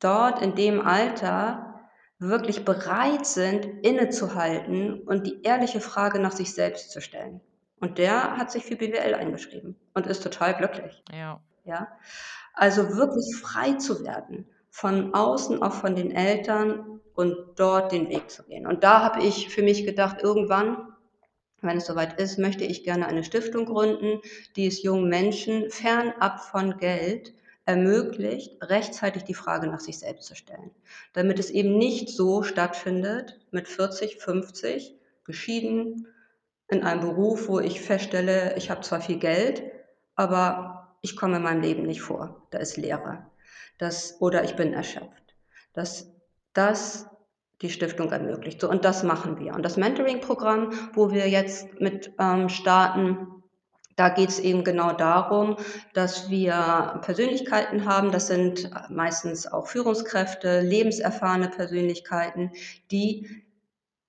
[0.00, 1.70] dort in dem Alter
[2.18, 7.40] wirklich bereit sind, innezuhalten und die ehrliche Frage nach sich selbst zu stellen.
[7.80, 11.02] Und der hat sich für BWL eingeschrieben und ist total glücklich.
[11.12, 11.40] Ja.
[11.64, 11.88] Ja.
[12.52, 18.30] Also wirklich frei zu werden, von außen, auch von den Eltern und dort den Weg
[18.30, 18.66] zu gehen.
[18.66, 20.89] Und da habe ich für mich gedacht, irgendwann
[21.62, 24.20] wenn es soweit ist, möchte ich gerne eine Stiftung gründen,
[24.56, 27.34] die es jungen Menschen fernab von Geld
[27.66, 30.70] ermöglicht, rechtzeitig die Frage nach sich selbst zu stellen.
[31.12, 36.06] Damit es eben nicht so stattfindet mit 40, 50, geschieden,
[36.68, 39.62] in einem Beruf, wo ich feststelle, ich habe zwar viel Geld,
[40.14, 42.46] aber ich komme in meinem Leben nicht vor.
[42.50, 43.26] Da ist Leere.
[43.78, 45.34] Das, oder ich bin erschöpft.
[45.72, 46.12] Dass
[46.52, 47.06] das
[47.62, 48.60] die Stiftung ermöglicht.
[48.60, 49.54] So, und das machen wir.
[49.54, 53.26] Und das Mentoring-Programm, wo wir jetzt mit ähm, starten,
[53.96, 55.56] da geht es eben genau darum,
[55.92, 62.52] dass wir Persönlichkeiten haben, das sind meistens auch Führungskräfte, lebenserfahrene Persönlichkeiten,
[62.90, 63.44] die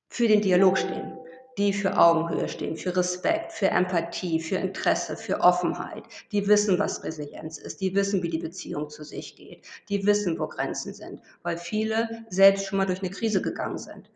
[0.08, 1.21] für den Dialog stehen
[1.58, 6.04] die für Augenhöhe stehen, für Respekt, für Empathie, für Interesse, für Offenheit.
[6.32, 10.40] Die wissen, was Resilienz ist, die wissen, wie die Beziehung zu sich geht, die wissen,
[10.40, 14.10] wo Grenzen sind, weil viele selbst schon mal durch eine Krise gegangen sind.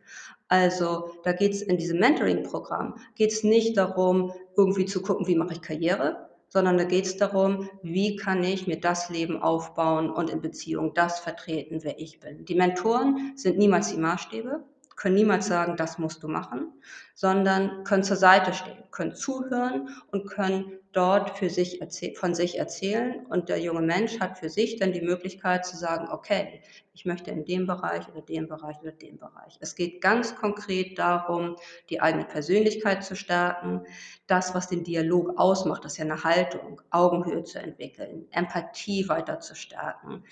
[0.48, 5.36] Also da geht es in diesem Mentoring-Programm, geht es nicht darum, irgendwie zu gucken, wie
[5.36, 10.30] mache ich Karriere, sondern da geht's darum: Wie kann ich mir das Leben aufbauen und
[10.30, 12.45] in Beziehung das vertreten, wer ich bin?
[12.45, 14.63] Die Mentoren sind niemals die Maßstäbe,
[14.96, 16.74] können niemals sagen: „Das musst du machen“,
[17.16, 21.80] sondern können zur Seite stehen, können zuhören und können dort für sich
[22.18, 23.26] von sich erzählen.
[23.28, 26.62] Und der junge Mensch hat für sich dann die Möglichkeit zu sagen: „Okay,
[26.94, 30.98] ich möchte in dem Bereich oder dem Bereich oder dem Bereich.“ Es geht ganz konkret
[31.00, 31.56] darum,
[31.90, 33.82] die eigene Persönlichkeit zu stärken,
[34.28, 39.40] das, was den Dialog ausmacht, das ist ja 'ne Haltung, Augenhöhe zu entwickeln, Empathie weiter
[39.42, 40.24] zu stärken,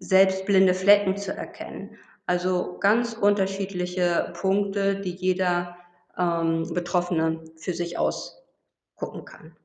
[0.00, 1.96] selbst blinde Flecken zu erkennen.
[2.26, 5.76] Also, ganz unterschiedliche Punkte, die jeder,
[6.16, 9.56] ähm, Betroffene für sich ausgucken kann.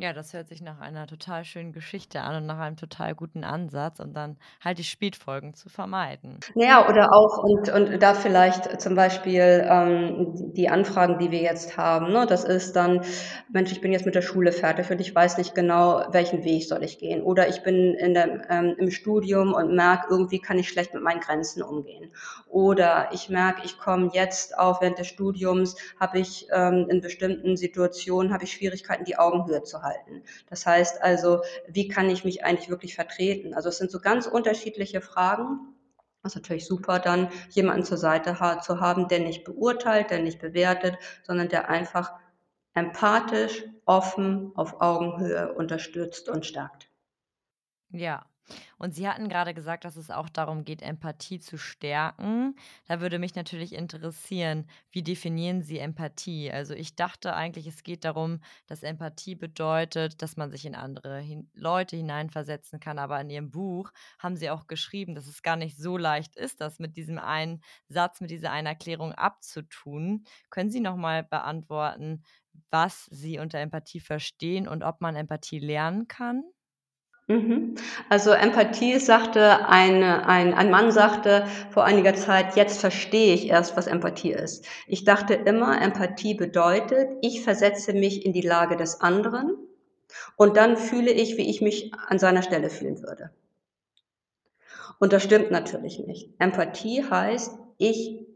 [0.00, 3.42] Ja, das hört sich nach einer total schönen Geschichte an und nach einem total guten
[3.42, 6.44] Ansatz und dann halt die Spätfolgen zu vermeiden.
[6.54, 11.40] Na ja, oder auch und und da vielleicht zum Beispiel, ähm, die Anfragen, die wir
[11.42, 12.26] jetzt haben, ne?
[12.26, 13.02] Das ist dann:
[13.52, 16.64] „Mensch, ich bin jetzt mit der Schule fertig und ich weiß nicht genau, welchen Weg
[16.66, 20.58] soll ich gehen.“ Oder: „Ich bin in dem ähm, im Studium und merke, irgendwie kann
[20.58, 22.12] ich schlecht mit meinen Grenzen umgehen.“
[22.46, 27.56] Oder: „Ich merke, ich komme jetzt auch während des Studiums habe ich, ähm in bestimmten
[27.56, 29.87] Situationen habe ich Schwierigkeiten, die Augenhöhe zu halten.“
[30.48, 34.26] Das heißt also: „Wie kann ich mich eigentlich wirklich vertreten?“ Also, es sind so ganz
[34.26, 35.58] unterschiedliche Fragen.
[36.22, 40.40] Das ist natürlich super dann, jemanden zur Seite zu haben, der nicht beurteilt, der nicht
[40.40, 42.12] bewertet, sondern der einfach
[42.74, 46.90] empathisch, offen, auf Augenhöhe unterstützt und stärkt.
[47.90, 48.27] Ja.
[48.78, 52.54] Und Sie hatten grade gesagt, dass es auch darum geht, Empathie zu stärken.
[52.86, 56.50] Da würde mich natürlich interessieren, wie definieren Sie Empathie?
[56.50, 61.18] Also, ich dachte eigentlich, es geht darum, dass Empathie bedeutet, dass man sich in andere
[61.20, 65.56] hin Leute hineinversetzen kann, aber in Ihrem Buch haben Sie auch geschrieben, dass es gar
[65.56, 70.24] nicht so leicht ist, das mit diesem einen Satz, mit dieser einen Erklärung abzutun.
[70.50, 72.22] Können Sie noch mal beantworten,
[72.70, 76.42] was Sie unter Empathie verstehen und ob man Empathie lernen kann?
[77.30, 77.74] Mhm.
[78.08, 83.76] Also, Empathie sagte eine ein ein Mann sagte vor einiger Zeit: „Jetzt verstehe ich erst,
[83.76, 89.00] was Empathie ist.“ Ich dachte immer, Empathie bedeutet, ich versetze mich in die Lage des
[89.02, 89.52] anderen
[90.36, 93.30] und dann fühle ich, wie ich mich an seiner Stelle fühlen würde.
[95.00, 96.30] Und das stimmt natürlich nicht.
[96.38, 98.26] Empathie heißt, ich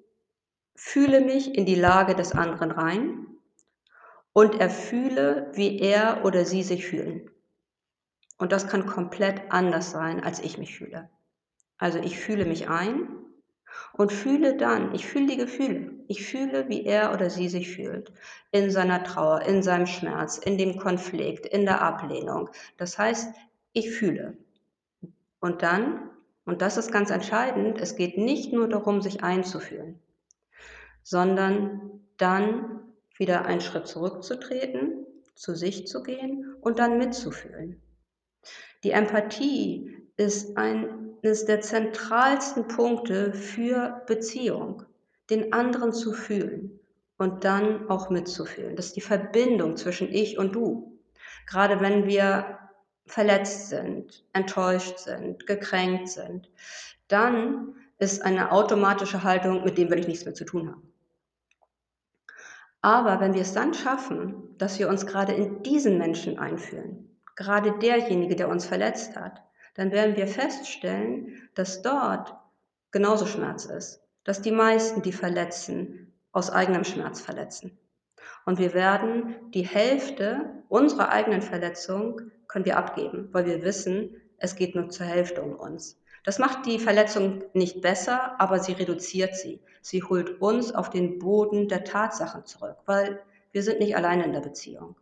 [0.77, 3.27] fühle mich in die Lage des anderen rein
[4.33, 7.31] und erfühle, wie er oder sie sich fühlen.
[8.43, 11.09] Und das kann komplett anders sein, als ich mich fühle.
[11.79, 13.07] Also, ich fühle mich ein
[13.93, 15.93] und fühle dann ich fühle die Gefühle.
[16.09, 18.13] Ich fühle, wie er oder sie sich fühlt
[18.51, 22.51] in seiner Trauer, in seinem Schmerz, in dem Konflikt, in der Ablehnung.
[22.79, 23.33] Das heißt,
[23.75, 24.37] ich fühle.
[25.39, 26.11] Und dann
[26.45, 30.01] und das ist ganz entscheidend, es geht nicht nur darum, sich einzufühlen,
[31.05, 32.81] sondern dann
[33.19, 37.81] wieder einen Schritt zurückzutreten, zu sich zu gehen und dann mitzufühlen.
[38.85, 44.83] Die Empathie ist eines der zentralsten Punkte für Beziehung,
[45.31, 46.81] den anderen zu fühlen
[47.17, 48.77] und dann auch mitzufühlen.
[48.77, 50.99] Das ist die Verbindung zwischen Ich und Du.
[51.47, 52.59] Grade wenn wir
[53.07, 56.51] verletzt sind, enttäuscht sind, gekränkt sind,
[57.09, 60.93] dann ist eine automatische Haltung: „Mit dem will ich nichts mehr zu tun haben.“
[62.81, 67.79] Aber wenn wir es dann schaffen, dass wir uns grade in diesen Menschen einfühlen, grade
[67.79, 69.43] derjenige, der uns verletzt hat,
[69.75, 72.35] dann werden wir feststellen, dass dort
[72.91, 77.79] genauso Schmerz ist, dass die meisten, die verletzen, aus eigenem Schmerz verletzen.
[78.45, 84.57] Und wir werden die Hälfte unserer eigenen Verletzung können wir abgeben, weil wir wissen, es
[84.57, 85.99] geht nur zur Hälfte um uns.
[86.25, 89.61] Das macht die Verletzung nicht besser, aber sie reduziert sie.
[89.81, 94.33] Sie holt uns auf den Boden der Tatsachen zurück, weil wir sind nicht alleine in
[94.33, 94.97] der Beziehung.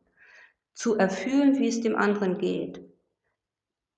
[0.75, 2.81] Zu erfühlen, wie es dem anderen geht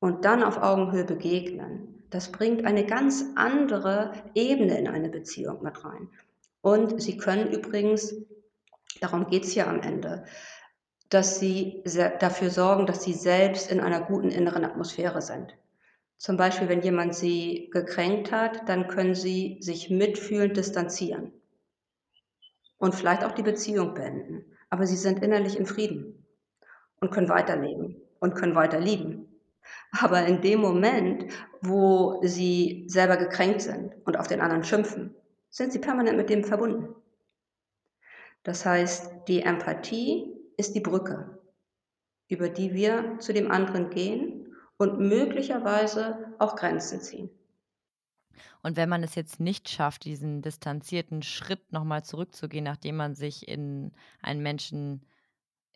[0.00, 5.84] und dann auf Augenhöhe begegnen, das bringt eine ganz andere Ebene in eine Beziehung mit
[5.84, 6.08] rein.
[6.60, 8.14] Und Sie können übrigens
[9.00, 10.24] darum geht's ja am Ende,
[11.08, 11.82] dass Sie
[12.20, 15.56] dafür sorgen, dass Sie selbst in einer guten inneren Atmosphäre sind.
[16.16, 21.32] Zum Beispiel, wenn jemand Sie gekränkt hat, dann können Sie sich mitfühlend distanzieren
[22.78, 24.44] und vielleicht auch die Beziehung beenden.
[24.70, 26.21] Aber Sie sind innerlich in Frieden
[27.02, 29.28] und können weiterleben und können weiter lieben.
[30.00, 31.26] Aber in dem Moment,
[31.60, 35.14] wo Sie selber gekränkt sind und auf den anderen schimpfen,
[35.50, 36.94] sind Sie permanent mit dem verbunden.
[38.44, 41.38] Das heißt, die Empathie ist die Brücke,
[42.28, 47.30] über die wir zu dem anderen gehen und möglicherweise auch Grenzen ziehen.
[48.62, 53.14] Und wenn man es jetzt nicht schafft, diesen distanzierten Schritt noch mal zurückzugehen, nachdem man
[53.16, 53.92] sich in
[54.22, 55.04] einen Menschen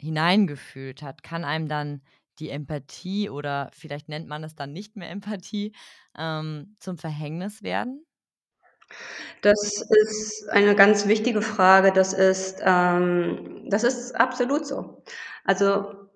[0.01, 2.03] hineingefühlt hat, kann einem dann
[2.39, 5.73] die Empathie oder vielleicht nennt man es dann nicht mehr Empathie,
[6.19, 8.05] ähm, zum Verhängnis werden?
[9.43, 11.93] Das ist eine ganz wichtige Frage.
[11.93, 15.03] Das ist ähm, das ist absolut so.
[15.45, 16.09] Also,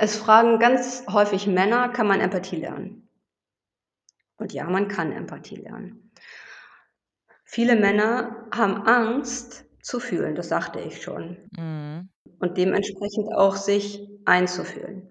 [0.00, 3.08] es fragen ganz häufig Männer: „Kann man Empathie lernen?“
[4.38, 6.10] Und ja, man kann Empathie lernen.
[7.44, 11.48] Viele Männer haben Angst zu fühlen, das sagte ich schon.
[11.56, 12.08] Mhm.
[12.40, 15.08] Und dementsprechend auch sich einzufühlen.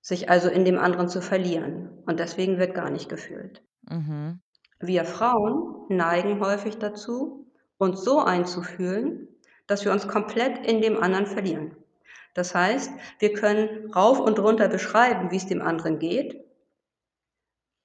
[0.00, 1.90] Sich also in dem anderen zu verlieren.
[2.06, 3.62] Und deswegen wird gar nicht gefühlt.
[3.88, 4.40] Mhm.
[4.80, 7.46] Wir Frauen neigen häufig dazu,
[7.78, 9.28] uns so einzufühlen,
[9.66, 11.76] dass wir uns komplett in dem anderen verlieren.
[12.34, 16.42] Das heißt, wir können rauf und runter beschreiben, wie's dem anderen geht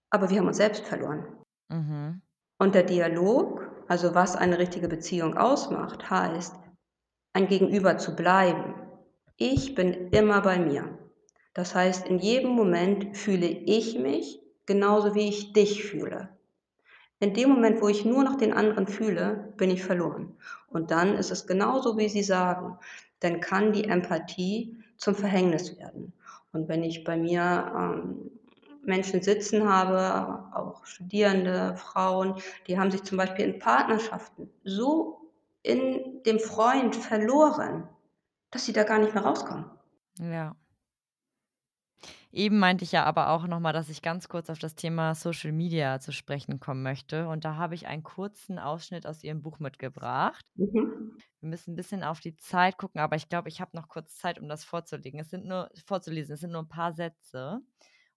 [0.10, 1.26] aber wir haben uns selbst verloren.
[1.70, 2.22] Mhm.
[2.58, 6.56] Und der Dialog, also was eine richtige Beziehung ausmacht, heißt,
[7.38, 8.74] ein Gegenüber zu bleiben.
[9.38, 10.98] Ich bin immer bei mir.
[11.54, 16.30] Das heißt, in jedem Moment fühle ich mich genauso, wie ich dich fühle.
[17.20, 20.36] In dem Moment, wo ich nur noch den anderen fühle, bin ich verloren.
[20.70, 22.80] Und dann ist es genauso, wie Sie sagen,
[23.20, 26.14] dann kann die Empathie zum Verhängnis werden.
[26.54, 28.32] Und wenn ich bei mir, ähm,
[28.84, 32.36] Menschen sitzen habe, auch Studierende, Frauen,
[32.66, 35.27] die haben sich zum Beispiel in Partnerschaften so
[35.68, 37.90] in dem Freund verloren,
[38.52, 39.66] dass sie da gar nicht mehr rauskommen.
[40.20, 40.58] Ja.
[42.34, 45.16] Eben meinte ich ja aber auch noch mal, dass ich ganz kurz auf das Thema
[45.16, 47.28] Social Media zu sprechen kommen möchte.
[47.30, 50.42] Und da habe ich einen kurzen Ausschnitt aus Ihrem Buch mitgebracht.
[50.58, 51.22] Mhm.
[51.44, 54.18] Wir müssen 'n bisschen auf die Zeit gucken, aber ich glaube, ich habe noch kurz
[54.18, 55.20] Zeit, um das vorzulegen.
[55.20, 56.34] Es sind nur vorzulesen.
[56.34, 57.62] Es sind nur 'n paar Sätze.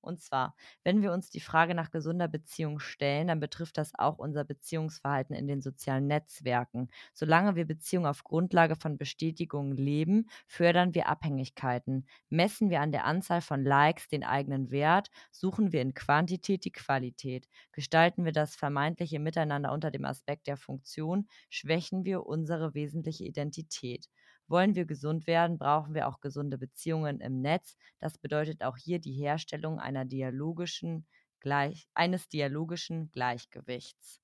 [0.02, 4.18] Und zwar: „Wenn wir uns die Frage nach gesunder Beziehung stellen, dann betrifft das auch
[4.18, 6.88] unser Beziehungsverhalten in den sozialen Netzwerken.
[7.14, 12.06] Solange wir Beziehungen auf Grundlage von Bestätigung leben, fördern wir Abhängigkeiten.
[12.28, 16.72] Messen wir an der Anzahl von Likes den eigenen Wert, suchen wir in Quantität die
[16.72, 17.46] Qualität.
[17.72, 24.06] Gestalten wir das vermeintliche Miteinander unter dem Aspekt der Funktion, schwächen wir unsere wesentliche Identität.
[24.50, 27.76] Wollen wir gesund werden, brauchen wir auch gesunde Beziehungen im Netz.
[28.00, 31.06] Das bedeutet auch hier die Herstellung einer dialogischen
[31.40, 34.20] Gleich eines dialogischen Gleichgewichts.“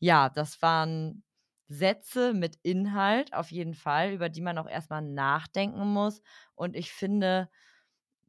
[0.00, 1.24] Ja, das waren
[1.68, 6.22] Sätze mit Inhalt auf jeden Fall, über die man auch erst mal nachdenken muss.
[6.56, 7.48] Und ich finde,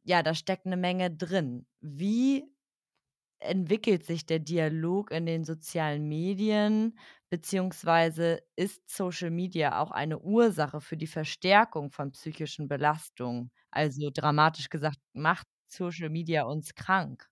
[0.03, 1.67] ja, da steckt 'ne Menge drin.
[1.81, 2.50] Wie
[3.41, 6.97] entwickelt sich der Dialog in den sozialen Medien,
[7.29, 13.51] beziehungsweise ist Social Media auch eine Ursache für die Verstärkung von psychischen Belastungen?
[13.71, 17.27] Also, dramatisch gesagt, macht Social Media uns krank?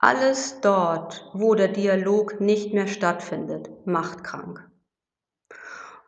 [0.00, 4.68] Alles dort, wo der Dialog nicht mehr stattfindet, macht krank.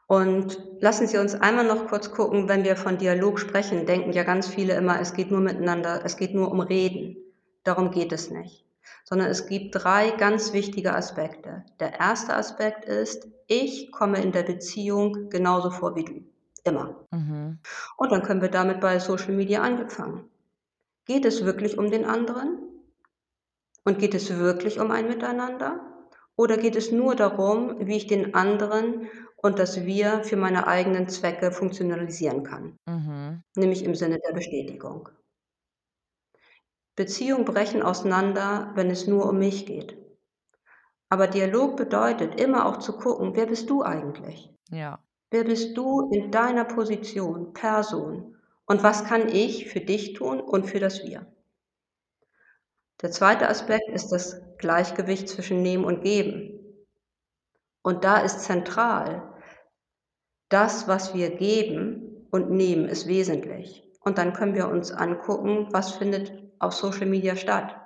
[0.07, 4.23] Und lassen Sie uns einmal noch kurz gucken, wenn wir von Dialog sprechen, denken ja
[4.25, 7.17] ganz viele immer, es geht nur miteinander es geht nur um Reden.
[7.65, 8.65] Darum geht es nicht.
[9.05, 11.65] Sondern es gibt 3 ganz wichtige Aspekte.
[11.81, 12.37] Der 1.
[12.37, 16.25] Aspekt ist: Ich komme in der Beziehung genauso vor wie du,
[16.65, 17.07] immer.
[17.11, 17.59] Mhm.
[17.97, 20.31] Und dann können wir damit bei Social Media angefangen.
[21.07, 22.59] Geht es wirklich um den anderen?
[23.85, 25.81] Und geht es wirklich um ein Miteinander?
[26.37, 31.09] Oder geht es nur darum, wie ich den anderen und das Wir für meine eigenen
[31.09, 33.43] Zwecke funktionalisieren kann, Mhm.
[33.57, 35.09] nämlich im Sinne der Bestätigung?
[36.97, 39.97] Beziehungen brechen auseinander, wenn es nur um mich geht.
[41.11, 44.51] Aber Dialog bedeutet immer auch zu gucken: „Wer bist du eigentlich?
[44.71, 45.03] Ja.
[45.31, 48.37] Wer bist du in deiner Position, Person?
[48.67, 51.27] Und was kann ich für dich tun und für das Wir?“
[53.01, 53.49] Der 2.
[53.49, 56.61] Aspekt ist das Gleichgewicht zwischen Nehmen und Geben.
[57.83, 59.33] Und da ist zentral
[60.51, 63.89] das, was wir geben und nehmen, ist wesentlich.
[64.01, 67.77] Und dann können wir uns angucken, was findet auf Social Media statt.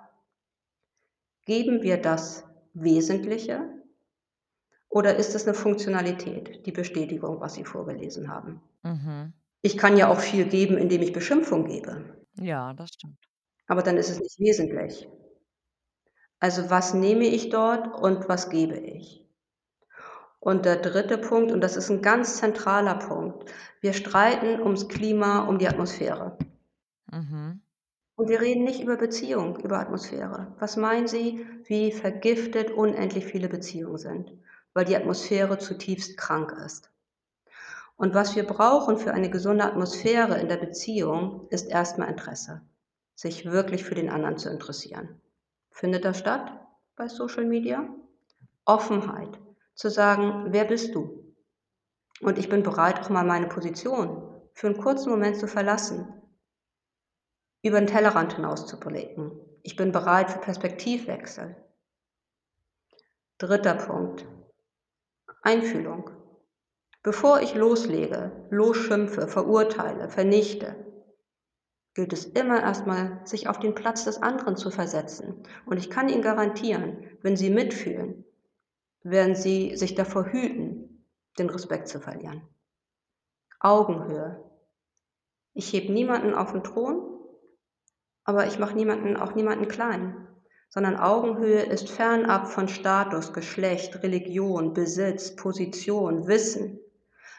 [1.49, 2.43] Geben wir das
[2.75, 3.71] Wesentliche
[4.91, 8.61] oder ist es 'ne Funktionalität, die Bestätigung, was Sie vorgelesen haben?
[8.85, 9.33] Mhm.
[9.65, 12.27] Ich kann ja auch viel geben, indem ich Beschimpfung gebe.
[12.39, 13.27] Ja, das stimmt.
[13.69, 15.09] Aber dann ist es nicht wesentlich.
[16.43, 19.27] Also, was nehme ich dort und was gebe ich?
[20.43, 21.17] Und der 3.
[21.19, 23.51] Punkt, und das ist 'n ganz zentraler Punkt:
[23.81, 26.37] Wir streiten ums Klima, um die Atmosphäre.
[27.13, 27.61] Mhm.
[28.17, 30.55] Und wir reden nicht über Beziehung, über Atmosphäre.
[30.59, 34.33] Was meinen Sie, wie vergiftet unendlich viele Beziehungen sind,
[34.73, 36.91] weil die Atmosphäre zutiefst krank ist?
[37.99, 42.63] Und was wir brauchen für eine gesunde Atmosphäre in der Beziehung, ist erst mal Interesse,
[43.15, 45.21] sich wirklich für den anderen zu interessieren.
[45.71, 46.59] Findet das statt
[46.97, 47.87] bei Social Media?
[48.65, 49.39] Offenheit,
[49.75, 51.35] zu sagen: „Wer bist du?“
[52.23, 54.23] Und ich bin bereit, auch mal meine Position
[54.55, 56.15] für einen kurzen Moment zu verlassen,
[57.67, 59.33] über den Tellerrand hinaus zu blicken.
[59.63, 61.57] Ich bin bereit für Perspektivwechsel.
[63.39, 64.27] Dritter Punkt.
[65.43, 66.11] Einfühlung.
[67.03, 70.75] Bevor ich loslege, losschimpfe, verurteile, vernichte,
[71.95, 75.43] gilt es immer erstmal, sich auf den Platz des anderen zu versetzen.
[75.67, 78.25] Und ich kann Ihnen garantieren, wenn Sie mitfühlen,
[79.03, 81.07] werden Sie sich davor hüten,
[81.39, 82.43] den Respekt zu verlieren.
[83.61, 84.43] Augenhöhe.
[85.55, 87.16] Ich hebe niemanden auf den Thron,
[88.27, 90.29] aber ich mache niemanden, auch niemanden klein,
[90.69, 96.79] sondern Augenhöhe ist fernab von Status, Geschlecht, Religion, Besitz, Position, Wissen,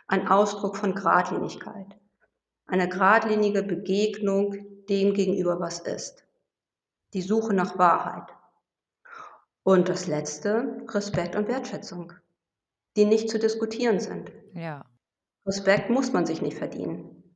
[0.07, 1.97] ein Ausdruck von Gradlinigkeit
[2.67, 6.25] eine geradlinige Begegnung dem gegenüber, was ist.
[7.13, 8.29] Die Suche nach Wahrheit.
[9.63, 12.13] Und das Letzte, Respekt und Wertschätzung,
[12.95, 14.31] die nicht zu diskutieren sind.
[14.53, 14.85] Ja.
[15.45, 17.35] Respekt muss man sich nicht verdienen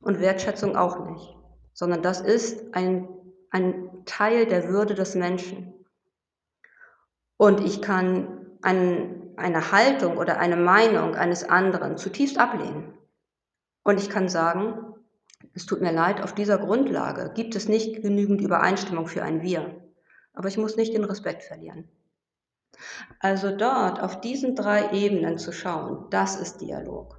[0.00, 1.36] und Wertschätzung auch nicht,
[1.78, 3.08] sondern das ist ein,
[3.50, 5.72] ein Teil der Würde des Menschen.
[7.36, 12.94] Und ich kann ein, eine Haltung oder eine Meinung eines anderen zutiefst ablehnen.
[13.84, 14.92] Und ich kann sagen,
[15.54, 19.80] es tut mir leid, auf dieser Grundlage gibt es nicht genügend Übereinstimmung für ein Wir.
[20.32, 21.88] Aber ich muss nicht den Respekt verlieren.
[23.20, 27.17] Also dort auf diesen drei Ebenen zu schauen, das ist Dialog.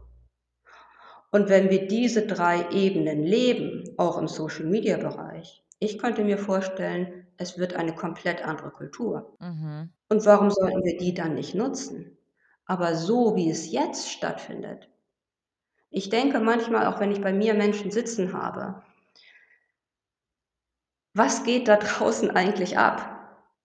[1.32, 7.58] Und wenn wir diese drei Ebenen leben, auch im Social-Media-Bereich, ich könnte mir vorstellen, es
[7.58, 9.38] wird eine komplett andere Kultur.
[9.40, 9.90] Mhm.
[10.10, 12.18] Und warum sollten wir die dann nicht nutzen?
[12.66, 14.90] Aber so wie es jetzt stattfindet,
[15.92, 18.84] ich denke manchmal, auch wenn ich bei mir Menschen sitzen habe,
[21.14, 23.16] was geht da draußen eigentlich ab?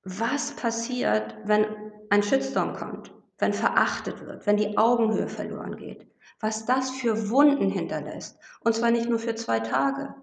[0.04, 1.66] Was passiert, wenn
[2.10, 6.06] ein Shitstorm kommt, wenn verachtet wird, wenn die Augenhöhe verloren geht?
[6.40, 8.38] Was das für Wunden hinterlässt.
[8.60, 10.14] Und zwar nicht nur für zwei Tage,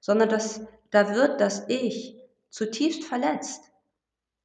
[0.00, 2.18] sondern das, da wird das Ich
[2.50, 3.64] zutiefst verletzt.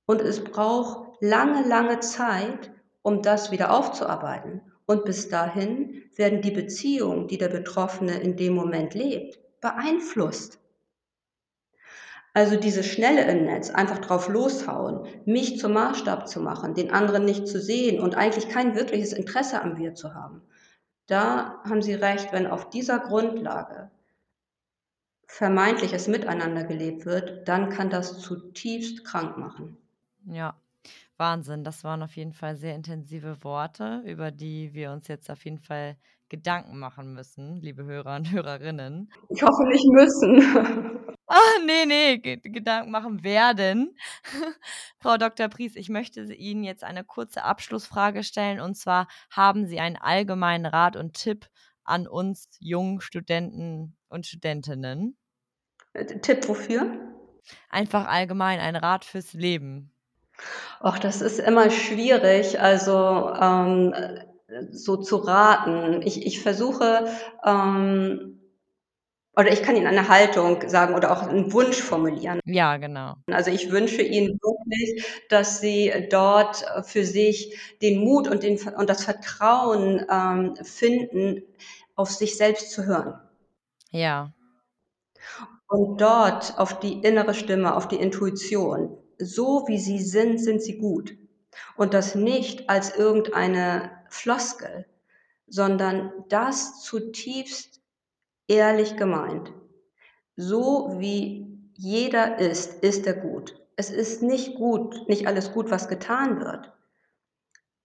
[0.05, 2.71] Und es braucht lange, lange Zeit,
[3.01, 4.61] um das wieder aufzuarbeiten.
[4.85, 10.59] Und bis dahin werden die Beziehungen, die der Betroffene in dem Moment lebt, beeinflusst.
[12.33, 17.23] Also diese Schnelle im Netz, einfach drauf loshauen, mich zum Maßstab zu machen, den anderen
[17.23, 20.41] nicht zu sehen und eigentlich kein wirkliches Interesse am Wir zu haben.
[21.07, 23.91] Da haben Sie recht, wenn auf dieser Grundlage
[25.27, 29.77] vermeintliches Miteinander gelebt wird, dann kann das zutiefst krank machen.
[30.25, 30.55] Ja,
[31.17, 35.43] Wahnsinn, das waren auf jeden Fall sehr intensive Worte, über die wir uns jetzt auf
[35.45, 35.97] jeden Fall
[36.29, 39.11] Gedanken machen müssen, liebe Hörer und Hörerinnen.
[39.29, 41.05] Ich hoffe nicht müssen.
[41.27, 43.97] Ah, ne, ne, Gedanken machen werden.
[44.99, 45.47] Frau Dr.
[45.47, 50.67] Pries, ich möchte Ihnen jetzt eine kurze Abschlussfrage stellen, und zwar: Haben Sie einen allgemeinen
[50.67, 51.47] Rat und Tipp
[51.83, 55.17] an uns jungen Studenten und Studentinnen?
[55.93, 56.85] Äh, Tipp wofür?
[57.69, 59.91] Einfach allgemein, ein Rat fürs Leben.
[60.81, 63.93] Ach, das ist immer schwierig, also, ähm,
[64.71, 66.01] so zu raten.
[66.03, 67.07] Ich ich versuche,
[67.43, 68.39] ähm
[69.37, 72.39] oder ich kann Ihnen eine Haltung sagen oder auch einen Wunsch formulieren.
[72.45, 73.15] Ja, genau.
[73.31, 78.89] Also, ich wünsche Ihnen wirklich, dass Sie dort für sich den Mut und den und
[78.89, 81.43] das Vertrauen, ähm, finden,
[81.95, 83.19] auf sich selbst zu hören.
[83.91, 84.31] Ja.
[85.67, 90.77] Und dort auf die innere Stimme, auf die Intuition so wie sie sind, sind sie
[90.77, 91.17] gut.
[91.77, 94.85] Und das nicht als irgendeine Floskel,
[95.47, 97.81] sondern das zutiefst
[98.47, 99.53] ehrlich gemeint.
[100.35, 103.55] So wie jeder ist, ist er gut.
[103.75, 106.71] Es ist nicht gut, nicht alles gut, was getan wird.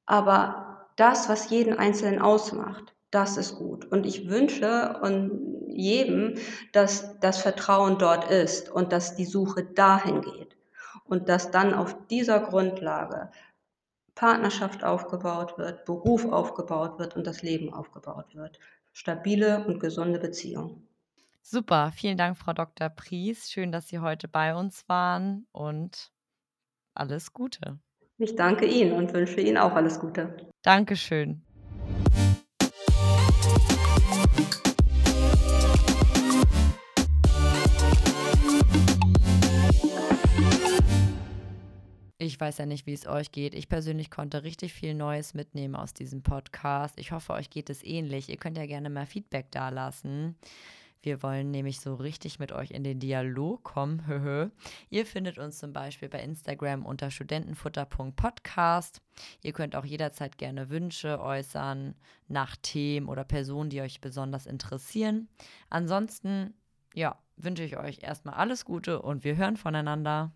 [0.07, 3.87] Aber das, was jeden Einzelnen ausmacht, das ist gut.
[3.87, 6.35] Und ich wünsche und jedem,
[6.73, 10.57] dass das Vertrauen dort ist und dass die Suche dahin geht
[11.05, 13.31] und dass dann auf dieser Grundlage
[14.15, 18.59] Partnerschaft aufgebaut wird, Beruf aufgebaut wird und das Leben aufgebaut wird.
[18.93, 20.89] Stabile und gesunde Beziehungen.
[21.43, 22.89] Super, vielen Dank, Frau Dr.
[22.91, 23.51] Pries.
[23.51, 26.13] Schön, dass Sie heute bei uns waren und
[26.95, 27.79] alles Gute.
[28.19, 30.51] Ich danke Ihnen und wünsche Ihnen auch alles Gute.
[30.63, 31.43] Dankeschön.
[42.23, 43.55] Ich weiß ja nicht, wie es euch geht.
[43.55, 46.99] Ich persönlich konnte richtig viel Neues mitnehmen aus diesem Podcast.
[46.99, 48.29] Ich hoffe, euch geht es ähnlich.
[48.29, 50.37] Ihr könnt ja gerne mal Feedback dalassen.
[51.01, 54.53] Wir wollen nämlich so richtig mit euch in den Dialog kommen.
[54.91, 59.01] Ihr findet uns zum Beispiel bei Instagram unter studentenfutter.podcast.
[59.43, 61.95] Ihr könnt auch jederzeit gerne Wünsche äußern
[62.29, 65.31] nach Themen oder Personen, die euch besonders interessieren.
[65.71, 66.53] Ansonsten,
[66.93, 70.33] ja, wünsche ich euch erstmal alles Gute und wir hören voneinander.